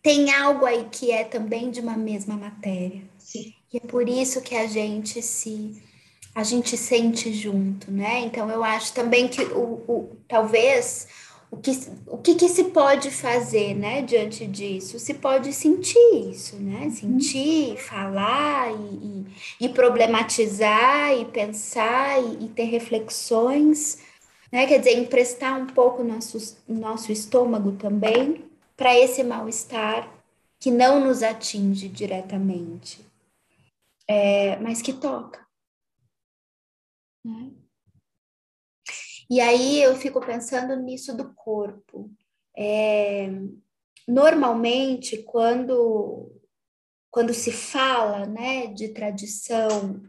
Tem 0.03 0.33
algo 0.33 0.67
aí 0.67 0.87
que 0.91 1.11
é 1.11 1.25
também 1.25 1.71
de 1.71 1.81
uma 1.81 1.97
mesma 1.97 2.37
matéria. 2.37 3.03
Sim. 3.19 3.55
E 3.73 3.79
é 3.79 3.81
por 3.81 4.09
isso 4.09 4.43
que 4.43 4.55
a 4.55 4.67
gente 4.67 5.23
se 5.23 5.83
a 6.35 6.43
gente 6.43 6.77
sente 6.77 7.33
junto, 7.33 7.91
né? 7.91 8.21
Então 8.21 8.51
eu 8.51 8.63
acho 8.63 8.93
também 8.93 9.29
que 9.29 9.43
o, 9.43 9.83
o 9.89 10.17
talvez 10.29 11.09
o 11.51 11.57
que, 11.57 11.73
o 12.07 12.17
que, 12.19 12.35
que, 12.37 12.49
se 12.49 12.65
pode 12.65 13.11
fazer, 13.11 13.75
né, 13.75 14.03
diante 14.03 14.47
disso? 14.47 15.01
Se 15.01 15.15
pode 15.15 15.53
sentir 15.53 15.99
isso, 16.31 16.55
né? 16.57 16.85
Uhum. 16.85 16.91
Sentir, 16.91 17.77
falar 17.77 18.71
e, 18.71 18.75
e, 18.75 19.27
e, 19.67 19.69
problematizar 19.69 21.13
e 21.13 21.25
pensar 21.25 22.23
e, 22.23 22.45
e, 22.45 22.49
ter 22.49 22.65
reflexões, 22.65 23.99
né? 24.53 24.65
Quer 24.67 24.79
dizer, 24.79 24.97
emprestar 24.97 25.61
um 25.61 25.67
pouco 25.67 26.05
nosso, 26.05 26.57
nosso 26.69 27.11
estômago 27.11 27.73
também 27.73 28.45
para 28.77 28.97
esse 28.97 29.25
mal-estar 29.25 30.09
que 30.61 30.71
não 30.71 31.01
nos 31.01 31.23
atinge 31.23 31.89
diretamente, 31.89 33.05
é, 34.07 34.57
mas 34.59 34.81
que 34.81 34.93
toca. 34.93 35.50
E 39.31 39.41
aí 39.41 39.81
eu 39.81 39.95
fico 39.95 40.21
pensando 40.21 40.75
nisso 40.77 41.17
do 41.17 41.33
corpo. 41.35 42.11
É, 42.57 43.29
normalmente, 44.09 45.23
quando, 45.23 46.33
quando 47.11 47.33
se 47.33 47.53
fala 47.53 48.27
né, 48.27 48.67
de 48.67 48.89
tradição 48.89 50.03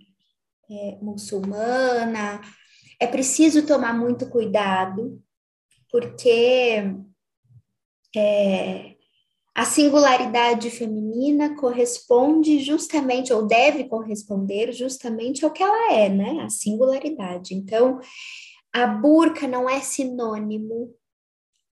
é, 0.69 0.97
muçulmana, 1.01 2.41
é 2.99 3.05
preciso 3.05 3.65
tomar 3.65 3.93
muito 3.93 4.27
cuidado, 4.29 5.21
porque 5.91 6.83
é, 8.15 8.95
a 9.53 9.65
singularidade 9.65 10.69
feminina 10.69 11.55
corresponde 11.55 12.59
justamente, 12.59 13.33
ou 13.33 13.45
deve 13.45 13.83
corresponder 13.85 14.71
justamente 14.71 15.43
ao 15.43 15.51
que 15.51 15.61
ela 15.61 15.93
é, 15.93 16.07
né? 16.07 16.41
A 16.41 16.49
singularidade. 16.49 17.53
Então, 17.53 17.99
a 18.73 18.87
burca 18.87 19.47
não 19.47 19.69
é 19.69 19.81
sinônimo 19.81 20.95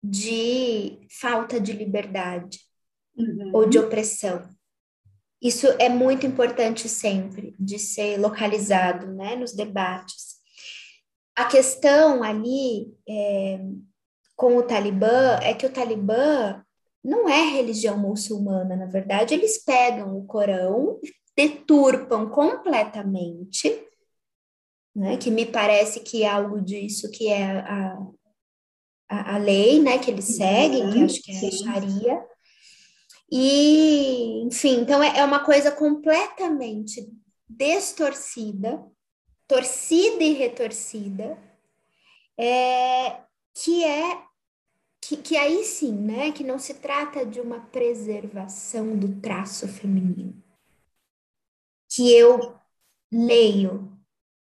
de 0.03 0.99
falta 1.09 1.61
de 1.61 1.73
liberdade 1.73 2.61
uhum. 3.17 3.51
ou 3.55 3.69
de 3.69 3.79
opressão. 3.79 4.49
Isso 5.41 5.69
é 5.79 5.89
muito 5.89 6.27
importante 6.27 6.89
sempre 6.89 7.55
de 7.59 7.79
ser 7.79 8.19
localizado, 8.19 9.07
né, 9.15 9.37
nos 9.37 9.53
debates. 9.53 10.39
A 11.37 11.45
questão 11.45 12.25
ali 12.25 12.93
é, 13.09 13.61
com 14.35 14.57
o 14.57 14.63
Talibã 14.65 15.39
é 15.41 15.55
que 15.55 15.65
o 15.65 15.73
Talibã 15.73 16.61
não 17.09 17.27
é 17.27 17.43
religião 17.51 17.97
muçulmana, 17.97 18.77
na 18.77 18.85
verdade, 18.85 19.33
eles 19.33 19.65
pegam 19.65 20.19
o 20.19 20.27
Corão, 20.27 21.01
deturpam 21.35 22.29
completamente, 22.29 23.83
né, 24.95 25.17
que 25.17 25.31
me 25.31 25.47
parece 25.47 26.01
que 26.01 26.23
é 26.23 26.29
algo 26.29 26.61
disso 26.61 27.11
que 27.11 27.29
é 27.29 27.61
a, 27.61 27.99
a, 29.09 29.35
a 29.37 29.39
lei, 29.39 29.81
né, 29.81 29.99
que 29.99 30.11
eles 30.11 30.27
seguem, 30.27 30.91
que 30.91 31.03
acho 31.03 31.23
que 31.23 31.33
é 31.33 31.49
a 31.49 31.51
Sharia. 31.51 32.27
E, 33.31 34.43
enfim, 34.47 34.81
então 34.81 35.03
é, 35.03 35.19
é 35.19 35.25
uma 35.25 35.43
coisa 35.45 35.71
completamente 35.71 37.09
distorcida, 37.49 38.85
torcida 39.47 40.23
e 40.23 40.35
retorcida, 40.35 41.39
é, 42.37 43.21
que 43.55 43.83
é 43.83 44.28
que, 45.01 45.17
que 45.17 45.37
aí 45.37 45.65
sim, 45.65 45.93
né, 45.93 46.33
que 46.33 46.45
não 46.45 46.59
se 46.59 46.75
trata 46.75 47.25
de 47.25 47.41
uma 47.41 47.61
preservação 47.61 48.99
do 48.99 49.21
traço 49.21 49.69
feminino, 49.69 50.43
que 51.89 52.13
eu 52.13 52.59
leio 53.11 53.97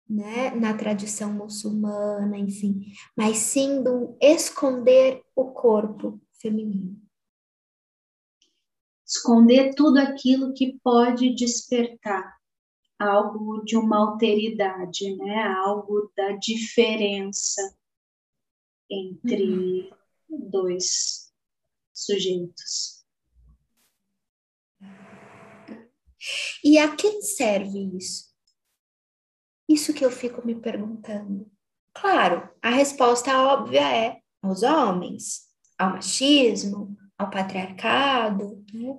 né, 0.09 0.50
na 0.50 0.76
tradição 0.76 1.33
muçulmana, 1.33 2.37
enfim, 2.37 2.92
mas 3.16 3.37
sim 3.38 3.83
do 3.83 4.16
esconder 4.20 5.22
o 5.37 5.53
corpo 5.53 6.20
feminino. 6.40 7.00
Esconder 9.07 9.74
tudo 9.74 9.98
aquilo 9.98 10.53
que 10.53 10.79
pode 10.83 11.35
despertar 11.35 12.40
algo 13.00 13.64
de 13.64 13.76
uma 13.76 13.98
alteridade, 13.98 15.16
né? 15.16 15.42
Algo 15.64 16.12
da 16.16 16.33
diferença 16.33 17.74
entre 18.90 19.42
uhum. 19.42 20.00
Dois 20.38 21.33
sujeitos. 21.93 23.05
E 26.62 26.79
a 26.79 26.95
quem 26.95 27.23
serve 27.23 27.97
isso? 27.97 28.31
Isso 29.69 29.95
que 29.95 30.05
eu 30.05 30.11
fico 30.11 30.45
me 30.47 30.55
perguntando. 30.55 31.51
Claro, 31.95 32.49
a 32.62 32.71
resposta 32.71 33.37
óbvia 33.38 33.81
é 33.81 34.21
aos 34.43 34.62
homens, 34.62 35.43
ao 35.79 35.90
machismo, 35.90 36.97
ao 37.21 37.31
patriarcado, 37.31 38.64
né? 38.73 38.99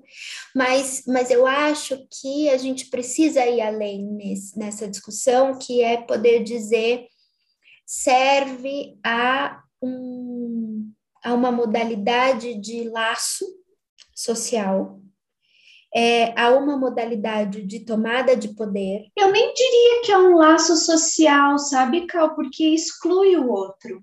mas, 0.55 1.03
mas 1.07 1.31
eu 1.31 1.47
acho 1.47 2.07
que 2.11 2.49
a 2.49 2.57
gente 2.57 2.89
precisa 2.89 3.45
ir 3.47 3.61
além 3.61 4.05
nesse, 4.05 4.57
nessa 4.57 4.87
discussão, 4.87 5.57
que 5.57 5.81
é 5.81 6.01
poder 6.01 6.43
dizer 6.43 7.07
serve 7.85 8.97
a, 9.03 9.61
um, 9.81 10.30
a 11.23 11.33
uma 11.33 11.51
modalidade 11.51 12.55
de 12.55 12.89
laço 12.89 13.45
social 14.15 15.01
é, 15.93 16.33
a 16.39 16.49
uma 16.51 16.77
modalidade 16.77 17.63
de 17.63 17.81
tomada 17.81 18.35
de 18.35 18.49
poder. 18.49 19.07
Eu 19.17 19.31
nem 19.31 19.53
diria 19.53 20.01
que 20.03 20.11
é 20.11 20.17
um 20.17 20.35
laço 20.35 20.75
social, 20.77 21.57
sabe, 21.57 22.07
Cal? 22.07 22.33
Porque 22.33 22.63
exclui 22.65 23.35
o 23.35 23.49
outro. 23.49 24.01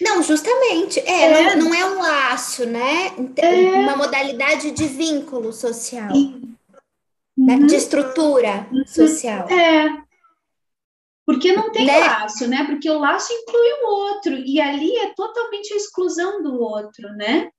Não, 0.00 0.22
justamente. 0.22 1.00
É, 1.00 1.22
é. 1.22 1.56
Não, 1.56 1.68
não, 1.68 1.74
é 1.74 1.86
um 1.86 2.02
laço, 2.02 2.66
né? 2.66 3.12
É. 3.36 3.54
Uma 3.78 3.96
modalidade 3.96 4.72
de 4.72 4.86
vínculo 4.86 5.52
social. 5.52 6.10
Né? 7.36 7.58
De 7.58 7.74
estrutura 7.74 8.66
uhum. 8.70 8.86
social. 8.86 9.48
É. 9.48 10.03
Porque 11.26 11.52
não 11.52 11.72
tem 11.72 11.86
né? 11.86 11.98
laço, 11.98 12.46
né? 12.46 12.64
Porque 12.64 12.88
o 12.90 12.98
laço 12.98 13.32
inclui 13.32 13.72
o 13.82 13.86
outro. 13.86 14.34
E 14.34 14.60
ali 14.60 14.94
é 14.96 15.14
totalmente 15.14 15.72
a 15.72 15.76
exclusão 15.76 16.42
do 16.42 16.60
outro, 16.60 17.08
né? 17.14 17.50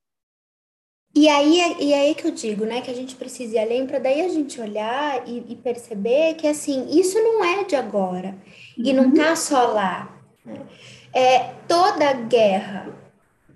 E 1.18 1.30
aí, 1.30 1.62
é, 1.62 1.82
e 1.82 1.94
aí 1.94 2.14
que 2.14 2.28
eu 2.28 2.32
digo, 2.32 2.66
né, 2.66 2.82
que 2.82 2.92
a 2.92 2.94
gente 2.94 3.16
precisa 3.16 3.56
ir 3.56 3.60
além 3.60 3.88
para 3.88 4.00
daí 4.00 4.20
a 4.20 4.28
gente 4.28 4.60
olhar 4.60 5.26
e, 5.26 5.54
e, 5.54 5.56
perceber 5.56 6.34
que, 6.34 6.46
assim, 6.46 6.90
isso 6.90 7.18
não 7.18 7.44
é 7.44 7.64
de 7.64 7.74
agora. 7.76 8.38
E 8.78 8.92
não 8.92 9.14
tá 9.14 9.34
só 9.34 9.68
lá. 9.68 10.14
É, 11.14 11.54
toda 11.70 12.12
guerra 12.12 12.94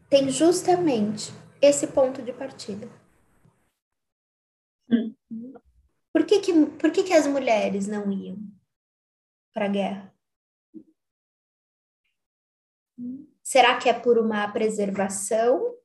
tem 0.09 0.29
justamente 0.29 1.33
esse 1.61 1.87
ponto 1.87 2.21
de 2.21 2.31
partida. 2.31 2.87
Hum. 4.89 5.13
Por, 6.13 6.25
que, 6.25 6.39
que, 6.39 6.65
por 6.65 6.91
que, 6.91 7.03
que 7.03 7.13
as 7.13 7.27
mulheres 7.27 7.87
não 7.87 8.09
iam 8.09 8.37
para 9.53 9.65
a 9.65 9.69
guerra? 9.69 10.15
Será 13.43 13.77
que 13.79 13.89
é 13.89 13.93
por 13.93 14.17
uma 14.17 14.51
preservação 14.51 15.75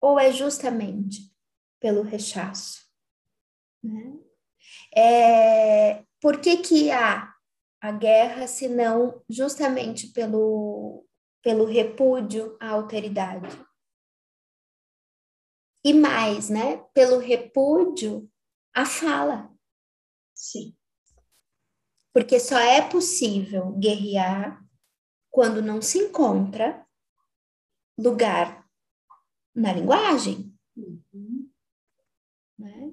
ou 0.00 0.18
é 0.18 0.32
justamente 0.32 1.30
pelo 1.80 2.02
rechaço? 2.02 2.88
Né? 3.82 4.18
É, 4.96 6.04
por 6.20 6.40
que, 6.40 6.58
que 6.58 6.90
há 6.90 7.34
a 7.80 7.92
guerra 7.92 8.46
se 8.46 8.68
não 8.68 9.22
justamente 9.28 10.08
pelo, 10.08 11.04
pelo 11.42 11.64
repúdio 11.64 12.56
à 12.60 12.70
alteridade? 12.70 13.48
E 15.84 15.92
mais, 15.92 16.48
né? 16.48 16.76
Pelo 16.94 17.18
repúdio 17.18 18.30
à 18.72 18.86
fala. 18.86 19.52
Sim. 20.32 20.76
Porque 22.12 22.38
só 22.38 22.58
é 22.58 22.82
possível 22.82 23.72
guerrear 23.72 24.62
quando 25.30 25.62
não 25.62 25.80
se 25.80 25.98
encontra 25.98 26.86
lugar 27.98 28.66
na 29.54 29.72
linguagem. 29.72 30.52
Uhum. 30.76 31.48
Né? 32.58 32.92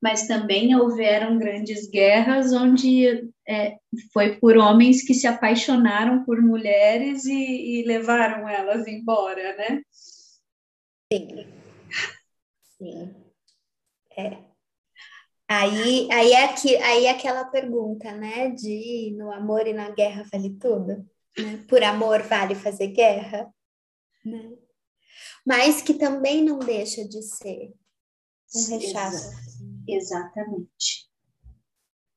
Mas 0.00 0.26
também 0.26 0.76
houveram 0.76 1.38
grandes 1.38 1.88
guerras 1.88 2.52
onde 2.52 3.30
é, 3.48 3.78
foi 4.12 4.36
por 4.36 4.56
homens 4.56 5.02
que 5.02 5.14
se 5.14 5.26
apaixonaram 5.26 6.24
por 6.24 6.40
mulheres 6.42 7.24
e, 7.24 7.80
e 7.80 7.84
levaram 7.86 8.48
elas 8.48 8.86
embora, 8.86 9.56
né? 9.56 9.82
Sim. 11.10 11.46
Sim. 12.78 13.14
É. 14.16 14.55
Aí, 15.48 16.08
aí, 16.10 16.32
é 16.32 16.44
aqui, 16.44 16.76
aí 16.76 17.06
é 17.06 17.10
aquela 17.10 17.44
pergunta, 17.44 18.12
né? 18.12 18.50
De 18.50 19.14
no 19.16 19.32
amor 19.32 19.66
e 19.66 19.72
na 19.72 19.90
guerra 19.90 20.24
vale 20.32 20.50
tudo? 20.58 21.06
Né? 21.38 21.64
Por 21.68 21.82
amor 21.84 22.22
vale 22.22 22.54
fazer 22.54 22.88
guerra? 22.88 23.52
né? 24.26 24.56
Mas 25.46 25.80
que 25.80 25.94
também 25.94 26.44
não 26.44 26.58
deixa 26.58 27.06
de 27.08 27.22
ser 27.22 27.72
um 28.54 28.68
rechaço. 28.68 29.30
Exatamente. 29.88 31.08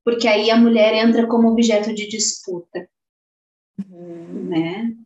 Porque 0.03 0.27
aí 0.27 0.49
a 0.49 0.57
mulher 0.57 0.95
entra 0.95 1.27
como 1.27 1.49
objeto 1.49 1.93
de 1.93 2.07
disputa, 2.07 2.89
uhum. 3.77 4.49
né? 4.49 4.97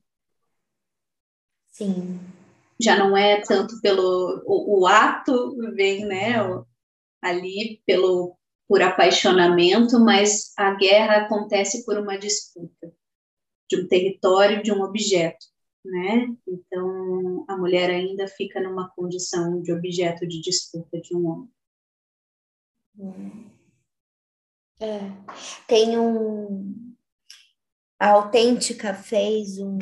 Sim. 1.72 2.20
Já 2.80 2.98
não 2.98 3.16
é 3.18 3.42
tanto 3.42 3.82
pelo 3.82 4.44
o, 4.46 4.82
o 4.82 4.88
ato 4.88 5.56
vem, 5.74 6.06
né? 6.06 6.42
O, 6.42 6.66
ali 7.24 7.82
pelo 7.86 8.38
por 8.68 8.82
apaixonamento, 8.82 10.00
mas 10.00 10.54
a 10.58 10.74
guerra 10.76 11.26
acontece 11.26 11.86
por 11.86 11.98
uma 11.98 12.18
disputa 12.18 12.94
de 13.70 13.82
um 13.82 13.88
território, 13.88 14.64
de 14.64 14.72
um 14.72 14.82
objeto 14.82 15.46
né? 15.84 16.36
Então, 16.48 17.46
a 17.48 17.58
mulher 17.58 17.90
ainda 17.90 18.28
fica 18.28 18.62
numa 18.62 18.90
condição 18.90 19.62
de 19.62 19.74
objeto 19.74 20.26
de 20.26 20.42
disputa 20.42 21.00
de 21.02 21.16
um 21.16 21.28
homem. 21.28 21.52
É. 24.80 25.00
Tem 25.68 25.98
um. 25.98 26.94
A 28.00 28.12
Autêntica 28.12 28.94
fez 28.94 29.58
um, 29.58 29.78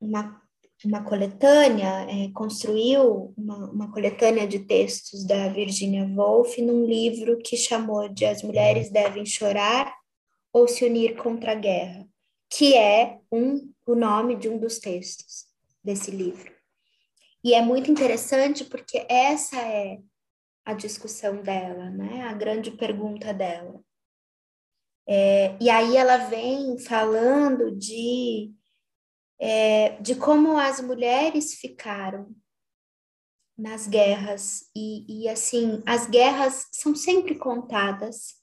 uma, 0.00 0.42
uma 0.84 1.02
coletânea, 1.02 2.06
é, 2.08 2.30
construiu 2.32 3.34
uma, 3.36 3.70
uma 3.70 3.92
coletânea 3.92 4.46
de 4.46 4.60
textos 4.60 5.24
da 5.24 5.48
Virginia 5.48 6.04
Woolf 6.04 6.58
num 6.58 6.84
livro 6.86 7.38
que 7.38 7.56
chamou 7.56 8.08
de 8.08 8.24
As 8.24 8.42
Mulheres 8.42 8.90
Devem 8.90 9.26
Chorar 9.26 9.92
ou 10.52 10.68
Se 10.68 10.84
Unir 10.84 11.16
contra 11.16 11.52
a 11.52 11.56
Guerra, 11.56 12.06
que 12.50 12.74
é 12.74 13.18
um 13.32 13.72
o 13.86 13.94
nome 13.94 14.36
de 14.36 14.50
um 14.50 14.58
dos 14.58 14.78
textos 14.78 15.46
desse 15.82 16.10
livro. 16.10 16.52
E 17.42 17.54
é 17.54 17.62
muito 17.62 17.90
interessante 17.90 18.64
porque 18.64 19.06
essa 19.08 19.56
é 19.56 19.98
a 20.64 20.74
discussão 20.74 21.42
dela, 21.42 21.88
né? 21.88 22.24
A 22.24 22.34
grande 22.34 22.70
pergunta 22.70 23.32
dela. 23.32 23.80
É, 25.08 25.56
e 25.58 25.70
aí 25.70 25.96
ela 25.96 26.18
vem 26.18 26.78
falando 26.78 27.74
de, 27.74 28.52
é, 29.40 30.00
de 30.00 30.14
como 30.14 30.58
as 30.58 30.80
mulheres 30.80 31.54
ficaram 31.54 32.34
nas 33.56 33.86
guerras 33.88 34.70
e, 34.74 35.22
e 35.24 35.28
assim 35.28 35.82
as 35.86 36.06
guerras 36.06 36.66
são 36.72 36.94
sempre 36.94 37.34
contadas 37.34 38.36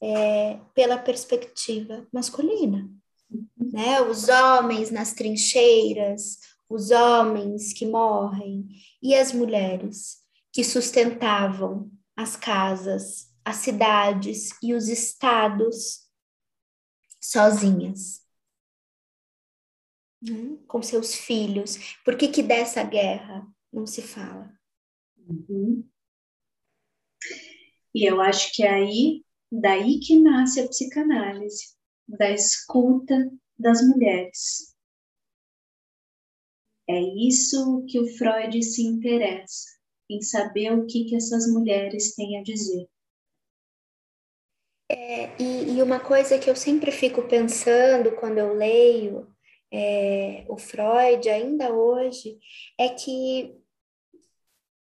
é, 0.00 0.58
pela 0.74 0.98
perspectiva 0.98 2.06
masculina 2.12 2.88
né? 3.56 4.00
Os 4.02 4.28
homens 4.28 4.90
nas 4.90 5.12
trincheiras, 5.12 6.38
os 6.68 6.90
homens 6.90 7.72
que 7.72 7.86
morrem 7.86 8.68
e 9.02 9.14
as 9.14 9.32
mulheres 9.32 10.18
que 10.52 10.64
sustentavam 10.64 11.90
as 12.16 12.36
casas, 12.36 13.28
as 13.44 13.56
cidades 13.56 14.50
e 14.62 14.74
os 14.74 14.88
estados 14.88 16.08
sozinhas. 17.20 18.22
Né? 20.22 20.58
Com 20.66 20.82
seus 20.82 21.14
filhos. 21.14 21.96
Por 22.04 22.16
que, 22.16 22.28
que 22.28 22.42
dessa 22.42 22.82
guerra 22.82 23.46
não 23.72 23.86
se 23.86 24.02
fala? 24.02 24.52
Uhum. 25.16 25.88
E 27.94 28.08
eu 28.08 28.20
acho 28.20 28.52
que 28.54 28.62
é 28.62 28.70
aí, 28.70 29.24
daí 29.50 29.98
que 30.00 30.18
nasce 30.18 30.60
a 30.60 30.68
psicanálise, 30.68 31.74
da 32.06 32.30
escuta 32.30 33.30
das 33.58 33.82
mulheres. 33.86 34.74
É 36.88 36.98
isso 37.00 37.84
que 37.86 37.98
o 38.00 38.06
Freud 38.16 38.62
se 38.62 38.82
interessa, 38.82 39.68
em 40.08 40.22
saber 40.22 40.72
o 40.72 40.86
que, 40.86 41.04
que 41.04 41.16
essas 41.16 41.46
mulheres 41.52 42.14
têm 42.14 42.38
a 42.38 42.42
dizer. 42.42 42.88
É, 44.90 45.42
e, 45.42 45.76
e, 45.76 45.82
uma 45.82 46.00
coisa 46.00 46.38
que 46.38 46.48
eu 46.48 46.56
sempre 46.56 46.90
fico 46.90 47.28
pensando 47.28 48.16
quando 48.16 48.38
eu 48.38 48.54
leio 48.54 49.28
é, 49.72 50.44
o 50.48 50.56
Freud, 50.56 51.28
ainda 51.28 51.72
hoje, 51.72 52.38
é 52.78 52.88
que, 52.88 53.54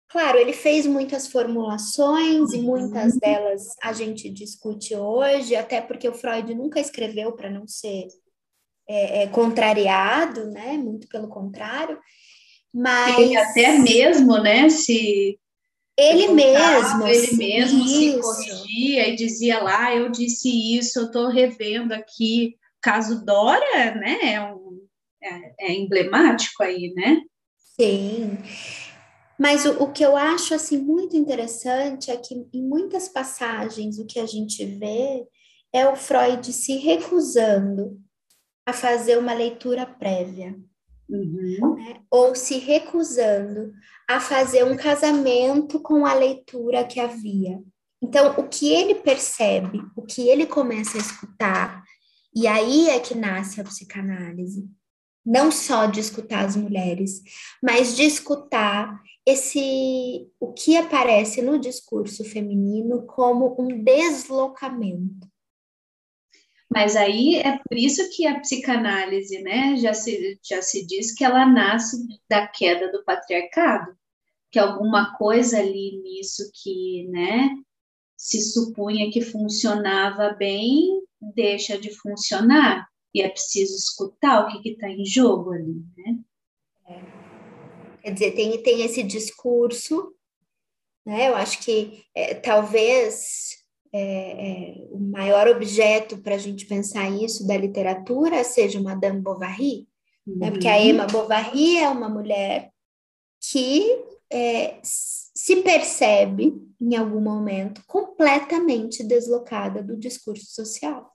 claro, 0.10 0.38
ele 0.38 0.54
fez 0.54 0.86
muitas 0.86 1.28
formulações 1.28 2.54
e 2.54 2.60
muitas 2.60 3.14
uhum. 3.14 3.20
delas 3.20 3.64
a 3.84 3.94
gente 3.94 4.30
discute 4.30 4.96
hoje, 4.96 5.56
até 5.56 5.82
porque 5.82 6.08
o 6.08 6.14
Freud 6.14 6.54
nunca 6.56 6.80
escreveu 6.80 7.34
para 7.34 7.50
não 7.50 7.68
ser 7.68 8.08
é, 8.88 9.24
é, 9.24 9.28
contrariado, 9.28 10.46
né? 10.52 10.78
Muito 10.78 11.08
pelo 11.08 11.28
contrário. 11.28 12.00
Mas 12.74 13.18
ele 13.20 13.38
até 13.38 13.78
mesmo, 13.78 14.38
né? 14.38 14.70
Se 14.70 15.40
ele 15.98 16.30
mesmo, 16.30 17.08
ele 17.08 17.36
mesmo 17.36 17.86
isso. 17.86 17.98
se 17.98 18.20
corrigia 18.20 19.10
e 19.10 19.16
dizia 19.16 19.62
lá, 19.62 19.94
eu 19.94 20.10
disse 20.10 20.78
isso, 20.78 21.00
eu 21.00 21.06
estou 21.06 21.28
revendo 21.28 21.94
aqui. 21.94 22.58
Caso 22.82 23.24
Dória, 23.24 23.94
né? 23.96 24.34
É, 24.34 24.42
um, 24.42 24.61
é, 25.24 25.54
é 25.60 25.74
emblemático 25.74 26.64
aí, 26.64 26.94
né? 26.96 27.22
Sim. 27.80 28.38
Mas 29.40 29.66
o, 29.66 29.84
o, 29.84 29.92
que 29.92 30.04
eu 30.04 30.16
acho 30.16 30.54
assim 30.54 30.78
muito 30.78 31.16
interessante 31.16 32.12
é 32.12 32.18
que 32.18 32.36
em 32.54 32.62
muitas 32.62 33.08
passagens 33.10 33.98
o 33.98 34.06
que 34.06 34.20
a 34.20 34.26
gente 34.26 34.64
vê 34.64 35.26
é 35.74 35.88
o 35.88 35.96
Freud 35.96 36.52
se 36.52 36.78
recusando 36.78 38.00
a 38.66 38.74
fazer 38.74 39.18
uma 39.18 39.34
leitura 39.34 39.86
prévia. 39.86 40.56
Uhum. 41.10 41.76
Né? 41.76 42.02
Ou 42.10 42.36
se 42.36 42.58
recusando 42.60 43.74
a 44.08 44.20
fazer 44.20 44.64
um 44.64 44.78
casamento 44.78 45.80
com 45.80 46.06
a 46.06 46.14
leitura 46.14 46.86
que 46.86 47.00
havia. 47.00 47.60
Então, 48.02 48.36
o 48.38 48.48
que 48.48 48.72
ele 48.72 48.96
percebe, 48.96 49.82
o 49.96 50.02
que 50.02 50.28
ele 50.28 50.46
começa 50.46 50.98
a 50.98 51.02
escutar, 51.02 51.84
e 52.36 52.48
aí 52.48 52.90
é 52.90 53.00
que 53.00 53.14
nasce 53.14 53.60
a 53.60 53.64
psicanálise. 53.64 54.68
Não 55.26 55.52
só 55.52 55.86
de 55.86 56.00
escutar 56.00 56.46
as 56.46 56.56
mulheres, 56.56 57.22
mas 57.62 57.96
de 57.96 58.04
escutar 58.04 59.02
esse 59.26 60.28
o 60.40 60.52
que 60.52 60.76
aparece 60.76 61.42
no 61.42 61.60
discurso 61.60 62.24
feminino 62.24 63.06
como 63.06 63.56
um 63.60 63.84
deslocamento. 63.84 65.30
Mas 66.74 66.96
aí 66.96 67.36
é 67.36 67.58
por 67.58 67.78
isso 67.78 68.10
que 68.16 68.26
a 68.26 68.40
psicanálise, 68.40 69.42
né, 69.42 69.76
já 69.76 69.94
se, 69.94 70.40
já 70.42 70.62
se 70.62 70.86
diz 70.88 71.14
que 71.14 71.24
ela 71.24 71.46
nasce 71.46 71.98
da 72.30 72.48
queda 72.48 72.90
do 72.92 73.04
patriarcado, 73.04 73.94
que 74.50 74.58
alguma 74.58 75.18
coisa 75.18 75.60
ali 75.60 76.02
nisso 76.02 76.50
que, 76.54 77.08
né, 77.10 77.50
se 78.16 78.40
supunha 78.40 79.12
que 79.12 79.20
funcionava 79.20 80.30
bem, 80.30 81.02
deixa 81.36 81.78
de 81.78 81.94
funcionar. 81.94 82.88
E 83.14 83.22
é 83.22 83.30
preciso 83.30 83.76
escutar 83.76 84.46
o 84.46 84.62
que 84.62 84.70
está 84.70 84.90
em 84.90 85.06
jogo 85.06 85.52
ali, 85.52 85.84
né? 85.98 86.20
É. 86.88 87.02
Quer 88.02 88.14
dizer, 88.14 88.32
tem, 88.32 88.64
tem 88.64 88.82
esse 88.82 89.04
discurso, 89.04 90.14
né? 91.06 91.30
Eu 91.30 91.36
acho 91.36 91.60
que 91.60 92.04
é, 92.16 92.34
talvez 92.36 93.62
é, 93.94 94.02
é, 94.02 94.88
o 94.92 95.00
maior 95.00 95.48
objeto 95.48 96.18
para 96.18 96.36
a 96.36 96.38
gente 96.38 96.66
pensar 96.66 97.10
isso 97.10 97.46
da 97.46 97.58
literatura 97.58 98.44
seja 98.44 98.82
Madame 98.82 99.20
Bovary, 99.20 99.88
uhum. 100.26 100.38
né? 100.38 100.52
porque 100.52 100.68
a 100.68 100.78
uhum. 100.78 100.86
Emma 100.86 101.08
Bovary 101.08 101.78
é 101.78 101.90
uma 101.90 102.08
mulher 102.08 102.72
que 103.42 104.06
é, 104.32 104.80
se 104.82 105.58
percebe, 105.58 106.54
em 106.80 106.96
algum 106.96 107.20
momento, 107.20 107.84
completamente 107.86 109.04
deslocada 109.04 109.84
do 109.84 109.98
discurso 109.98 110.46
social. 110.46 111.11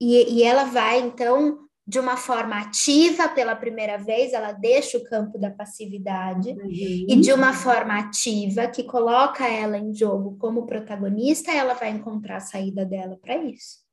E, 0.00 0.34
e 0.34 0.42
ela 0.42 0.64
vai, 0.64 1.00
então, 1.00 1.66
de 1.86 1.98
uma 1.98 2.16
forma 2.16 2.58
ativa 2.58 3.28
pela 3.28 3.54
primeira 3.54 3.96
vez, 3.96 4.32
ela 4.32 4.52
deixa 4.52 4.98
o 4.98 5.04
campo 5.04 5.38
da 5.38 5.50
passividade 5.50 6.50
uhum. 6.50 6.68
e 6.68 7.20
de 7.20 7.32
uma 7.32 7.52
forma 7.52 7.96
ativa 7.98 8.66
que 8.66 8.82
coloca 8.82 9.46
ela 9.46 9.78
em 9.78 9.94
jogo 9.94 10.36
como 10.36 10.66
protagonista, 10.66 11.52
ela 11.52 11.74
vai 11.74 11.90
encontrar 11.90 12.38
a 12.38 12.40
saída 12.40 12.84
dela 12.84 13.16
para 13.22 13.36
isso. 13.36 13.84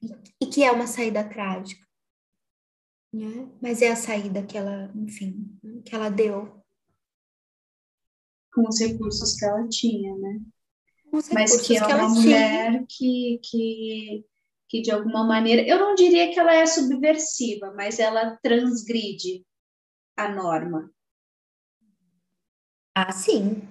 E, 0.00 0.44
e, 0.44 0.46
que 0.46 0.62
é 0.62 0.70
uma 0.70 0.86
saída 0.86 1.24
trágica. 1.24 1.84
Né? 3.12 3.48
Mas 3.60 3.82
é 3.82 3.90
a 3.90 3.96
saída 3.96 4.42
que 4.42 4.56
ela, 4.56 4.90
enfim, 4.94 5.58
que 5.84 5.94
ela 5.94 6.08
deu. 6.08 6.62
Com 8.52 8.68
os 8.68 8.78
recursos 8.78 9.34
que 9.34 9.44
ela 9.44 9.68
tinha, 9.68 10.16
né? 10.16 10.40
Mas 11.32 11.60
que 11.60 11.76
é 11.76 11.84
uma 11.84 12.08
mulher 12.08 12.84
que, 12.88 13.40
que 13.42 14.24
que 14.68 14.80
de 14.80 14.90
alguma 14.90 15.24
maneira, 15.24 15.62
eu 15.62 15.78
não 15.78 15.94
diria 15.94 16.32
que 16.32 16.38
ela 16.38 16.54
é 16.54 16.66
subversiva, 16.66 17.72
mas 17.76 17.98
ela 17.98 18.36
transgride 18.42 19.44
a 20.16 20.28
norma. 20.28 20.90
Ah, 22.94 23.12
sim. 23.12 23.68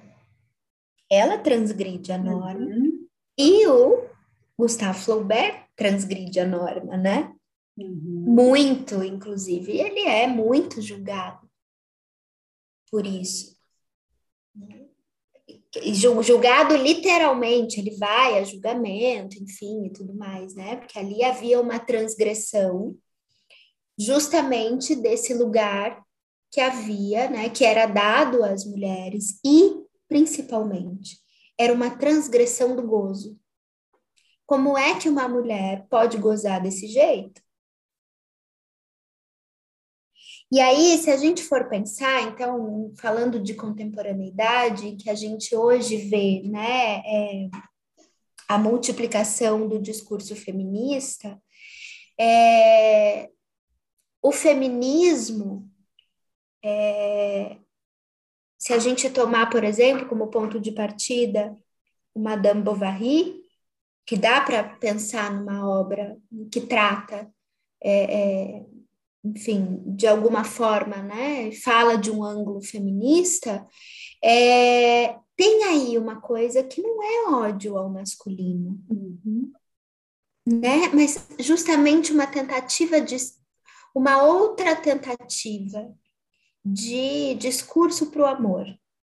Ela 1.09 1.37
transgride 1.37 2.11
a 2.11 2.17
norma. 2.17 2.59
Uhum. 2.59 3.07
E 3.37 3.67
o 3.67 4.09
Gustavo 4.57 4.99
Flaubert 4.99 5.67
transgride 5.75 6.39
a 6.39 6.45
norma, 6.45 6.97
né? 6.97 7.33
Uhum. 7.77 8.25
Muito, 8.27 9.03
inclusive. 9.03 9.71
Ele 9.71 10.01
é 10.01 10.27
muito 10.27 10.81
julgado 10.81 11.49
por 12.91 13.07
isso 13.07 13.52
julgado 16.21 16.75
literalmente, 16.75 17.79
ele 17.79 17.95
vai 17.97 18.37
a 18.37 18.43
julgamento, 18.43 19.41
enfim, 19.41 19.85
e 19.85 19.89
tudo 19.91 20.13
mais, 20.13 20.53
né? 20.55 20.75
Porque 20.75 20.99
ali 20.99 21.23
havia 21.23 21.59
uma 21.59 21.79
transgressão 21.79 22.95
justamente 23.97 24.95
desse 24.95 25.33
lugar 25.33 26.03
que 26.51 26.61
havia, 26.61 27.29
né, 27.29 27.49
que 27.49 27.65
era 27.65 27.87
dado 27.87 28.43
às 28.43 28.63
mulheres 28.65 29.39
e 29.43 29.75
principalmente 30.07 31.17
era 31.59 31.73
uma 31.73 31.89
transgressão 31.89 32.75
do 32.75 32.83
gozo. 32.83 33.39
Como 34.45 34.77
é 34.77 34.99
que 34.99 35.09
uma 35.09 35.27
mulher 35.27 35.87
pode 35.89 36.17
gozar 36.17 36.61
desse 36.61 36.87
jeito? 36.87 37.41
E 40.51 40.59
aí, 40.59 40.97
se 40.97 41.09
a 41.09 41.17
gente 41.17 41.43
for 41.43 41.67
pensar, 41.67 42.21
então, 42.23 42.91
falando 42.99 43.39
de 43.39 43.53
contemporaneidade, 43.53 44.95
que 44.97 45.09
a 45.09 45.15
gente 45.15 45.55
hoje 45.55 45.97
vê, 45.97 46.43
né, 46.45 47.01
é, 47.05 47.49
a 48.47 48.57
multiplicação 48.57 49.67
do 49.67 49.81
discurso 49.81 50.35
feminista, 50.35 51.41
é, 52.19 53.29
o 54.21 54.31
feminismo, 54.31 55.69
é, 56.63 57.57
se 58.57 58.73
a 58.73 58.79
gente 58.79 59.09
tomar, 59.09 59.49
por 59.49 59.63
exemplo, 59.63 60.07
como 60.07 60.29
ponto 60.29 60.59
de 60.59 60.71
partida, 60.71 61.57
o 62.13 62.19
Madame 62.19 62.61
Bovary, 62.61 63.41
que 64.05 64.15
dá 64.15 64.41
para 64.41 64.63
pensar 64.63 65.33
numa 65.33 65.67
obra 65.67 66.17
que 66.51 66.61
trata 66.61 67.29
é, 67.81 68.03
é, 68.03 68.65
enfim, 69.23 69.81
de 69.85 70.05
alguma 70.05 70.43
forma, 70.43 70.97
né, 70.97 71.51
fala 71.51 71.97
de 71.97 72.11
um 72.11 72.23
ângulo 72.23 72.61
feminista, 72.61 73.65
é, 74.23 75.15
tem 75.35 75.63
aí 75.63 75.97
uma 75.97 76.19
coisa 76.19 76.63
que 76.63 76.81
não 76.81 77.01
é 77.01 77.29
ódio 77.47 77.77
ao 77.77 77.89
masculino, 77.89 78.79
uhum. 78.89 79.51
né, 80.45 80.89
mas 80.93 81.27
justamente 81.39 82.11
uma 82.11 82.27
tentativa 82.27 82.99
de, 82.99 83.15
uma 83.95 84.23
outra 84.23 84.75
tentativa 84.75 85.93
de 86.65 87.35
discurso 87.35 88.11
para 88.11 88.21
o 88.21 88.25
amor. 88.25 88.65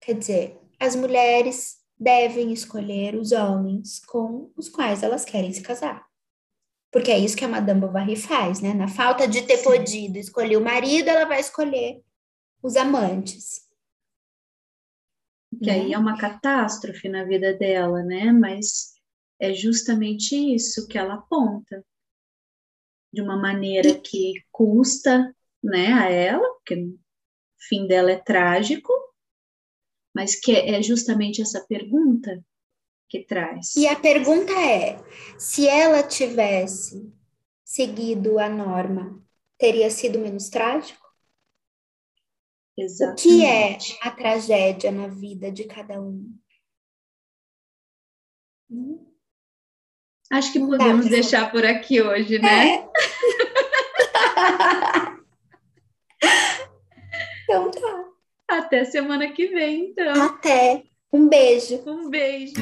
Quer 0.02 0.18
dizer, 0.18 0.60
as 0.80 0.96
mulheres 0.96 1.78
devem 1.98 2.52
escolher 2.52 3.16
os 3.16 3.32
homens 3.32 4.02
com 4.06 4.52
os 4.58 4.68
quais 4.68 5.02
elas 5.02 5.24
querem 5.24 5.54
se 5.54 5.62
casar. 5.62 6.06
Porque 6.94 7.10
é 7.10 7.18
isso 7.18 7.36
que 7.36 7.44
a 7.44 7.50
Madame 7.50 7.82
Bovary 7.82 8.16
faz, 8.16 8.62
né? 8.62 8.72
Na 8.72 8.88
falta 8.88 9.28
de 9.28 9.42
ter 9.42 9.58
Sim. 9.58 9.64
podido 9.64 10.18
escolher 10.18 10.58
o 10.58 10.64
marido, 10.64 11.10
ela 11.10 11.26
vai 11.26 11.40
escolher 11.40 12.04
os 12.62 12.76
amantes. 12.76 13.68
Que 15.60 15.66
né? 15.66 15.74
aí 15.74 15.94
é 15.94 15.98
uma 15.98 16.20
catástrofe 16.20 17.10
na 17.10 17.24
vida 17.24 17.52
dela, 17.52 18.04
né? 18.04 18.32
Mas 18.32 18.94
é 19.40 19.52
justamente 19.54 20.36
isso 20.36 20.88
que 20.88 20.96
ela 20.96 21.16
aponta. 21.16 21.84
De 23.12 23.24
uma 23.24 23.38
maneira 23.38 24.00
que 24.00 24.34
custa 24.52 25.36
né, 25.64 25.94
a 25.94 26.12
ela, 26.12 26.48
porque 26.58 26.76
o 26.76 27.00
fim 27.70 27.88
dela 27.88 28.12
é 28.12 28.18
trágico, 28.18 28.94
mas 30.14 30.36
que 30.36 30.56
é 30.56 30.80
justamente 30.84 31.42
essa 31.42 31.66
pergunta 31.66 32.40
que 33.14 33.24
traz. 33.24 33.76
E 33.76 33.88
a 33.88 33.96
pergunta 33.96 34.52
é: 34.54 34.98
se 35.38 35.68
ela 35.68 36.02
tivesse 36.02 37.14
seguido 37.64 38.40
a 38.40 38.50
norma, 38.50 39.24
teria 39.56 39.92
sido 39.92 40.18
menos 40.18 40.50
trágico? 40.50 41.08
Exatamente. 42.76 43.28
O 43.28 43.38
que 43.38 43.46
é 43.46 43.78
a 44.02 44.10
tragédia 44.10 44.92
na 44.92 45.08
vida 45.08 45.52
de 45.52 45.66
cada 45.66 46.02
um? 46.02 46.36
Hum? 48.72 49.14
Acho 50.32 50.52
que 50.52 50.60
podemos 50.60 51.06
deixar 51.08 51.52
por 51.52 51.64
aqui 51.64 52.02
hoje, 52.02 52.40
né? 52.40 52.78
É. 52.78 52.90
então 57.44 57.70
tá. 57.70 58.10
Até 58.48 58.86
semana 58.86 59.32
que 59.32 59.46
vem, 59.48 59.92
então. 59.92 60.24
Até. 60.24 60.84
Um 61.14 61.30
beijo. 61.30 61.80
Um 61.86 62.10
beijo. 62.10 62.56